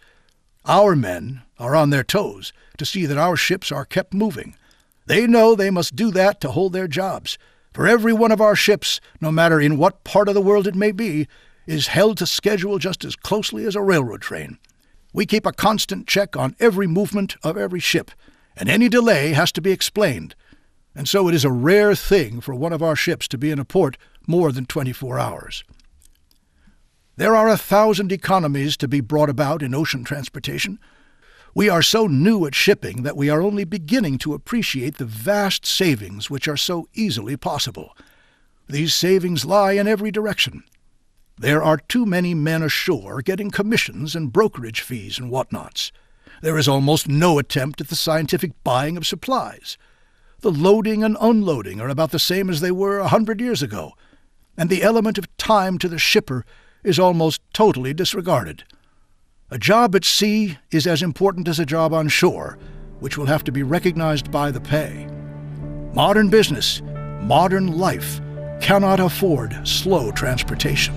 Our 0.64 0.96
men 0.96 1.42
are 1.58 1.76
on 1.76 1.90
their 1.90 2.02
toes 2.02 2.52
to 2.76 2.84
see 2.84 3.06
that 3.06 3.18
our 3.18 3.36
ships 3.36 3.70
are 3.70 3.84
kept 3.84 4.12
moving. 4.12 4.56
They 5.06 5.26
know 5.26 5.54
they 5.54 5.70
must 5.70 5.94
do 5.94 6.10
that 6.10 6.40
to 6.40 6.50
hold 6.50 6.72
their 6.72 6.88
jobs, 6.88 7.38
for 7.72 7.86
every 7.86 8.12
one 8.12 8.32
of 8.32 8.40
our 8.40 8.56
ships, 8.56 9.00
no 9.20 9.30
matter 9.30 9.60
in 9.60 9.78
what 9.78 10.02
part 10.02 10.28
of 10.28 10.34
the 10.34 10.40
world 10.40 10.66
it 10.66 10.74
may 10.74 10.90
be, 10.90 11.28
is 11.66 11.86
held 11.86 12.18
to 12.18 12.26
schedule 12.26 12.78
just 12.78 13.04
as 13.04 13.14
closely 13.14 13.64
as 13.64 13.76
a 13.76 13.82
railroad 13.82 14.20
train. 14.20 14.58
We 15.12 15.24
keep 15.24 15.46
a 15.46 15.52
constant 15.52 16.08
check 16.08 16.36
on 16.36 16.56
every 16.58 16.86
movement 16.86 17.36
of 17.44 17.56
every 17.56 17.80
ship, 17.80 18.10
and 18.56 18.68
any 18.68 18.88
delay 18.88 19.32
has 19.34 19.52
to 19.52 19.60
be 19.60 19.70
explained 19.70 20.34
and 20.98 21.08
so 21.08 21.28
it 21.28 21.34
is 21.34 21.44
a 21.44 21.52
rare 21.52 21.94
thing 21.94 22.40
for 22.40 22.56
one 22.56 22.72
of 22.72 22.82
our 22.82 22.96
ships 22.96 23.28
to 23.28 23.38
be 23.38 23.52
in 23.52 23.60
a 23.60 23.64
port 23.64 23.96
more 24.26 24.50
than 24.50 24.66
24 24.66 25.16
hours. 25.16 25.62
There 27.14 27.36
are 27.36 27.48
a 27.48 27.56
thousand 27.56 28.10
economies 28.10 28.76
to 28.78 28.88
be 28.88 29.00
brought 29.00 29.30
about 29.30 29.62
in 29.62 29.76
ocean 29.76 30.02
transportation. 30.02 30.80
We 31.54 31.68
are 31.68 31.82
so 31.82 32.08
new 32.08 32.46
at 32.46 32.54
shipping 32.56 33.04
that 33.04 33.16
we 33.16 33.30
are 33.30 33.40
only 33.40 33.62
beginning 33.62 34.18
to 34.18 34.34
appreciate 34.34 34.98
the 34.98 35.04
vast 35.04 35.64
savings 35.64 36.30
which 36.30 36.48
are 36.48 36.56
so 36.56 36.88
easily 36.94 37.36
possible. 37.36 37.96
These 38.68 38.92
savings 38.92 39.44
lie 39.44 39.74
in 39.74 39.86
every 39.86 40.10
direction. 40.10 40.64
There 41.38 41.62
are 41.62 41.78
too 41.78 42.06
many 42.06 42.34
men 42.34 42.64
ashore 42.64 43.22
getting 43.22 43.52
commissions 43.52 44.16
and 44.16 44.32
brokerage 44.32 44.80
fees 44.80 45.16
and 45.20 45.30
whatnots. 45.30 45.92
There 46.42 46.58
is 46.58 46.66
almost 46.66 47.06
no 47.06 47.38
attempt 47.38 47.80
at 47.80 47.86
the 47.86 47.94
scientific 47.94 48.50
buying 48.64 48.96
of 48.96 49.06
supplies. 49.06 49.78
The 50.40 50.52
loading 50.52 51.02
and 51.02 51.16
unloading 51.20 51.80
are 51.80 51.88
about 51.88 52.12
the 52.12 52.18
same 52.20 52.48
as 52.48 52.60
they 52.60 52.70
were 52.70 53.00
a 53.00 53.08
hundred 53.08 53.40
years 53.40 53.60
ago, 53.60 53.94
and 54.56 54.70
the 54.70 54.84
element 54.84 55.18
of 55.18 55.36
time 55.36 55.78
to 55.78 55.88
the 55.88 55.98
shipper 55.98 56.44
is 56.84 56.96
almost 56.96 57.40
totally 57.52 57.92
disregarded. 57.92 58.62
A 59.50 59.58
job 59.58 59.96
at 59.96 60.04
sea 60.04 60.58
is 60.70 60.86
as 60.86 61.02
important 61.02 61.48
as 61.48 61.58
a 61.58 61.66
job 61.66 61.92
on 61.92 62.06
shore, 62.06 62.56
which 63.00 63.18
will 63.18 63.26
have 63.26 63.42
to 63.44 63.52
be 63.52 63.64
recognized 63.64 64.30
by 64.30 64.52
the 64.52 64.60
pay. 64.60 65.08
Modern 65.92 66.28
business, 66.28 66.82
modern 67.20 67.76
life, 67.76 68.20
cannot 68.60 69.00
afford 69.00 69.66
slow 69.66 70.12
transportation. 70.12 70.94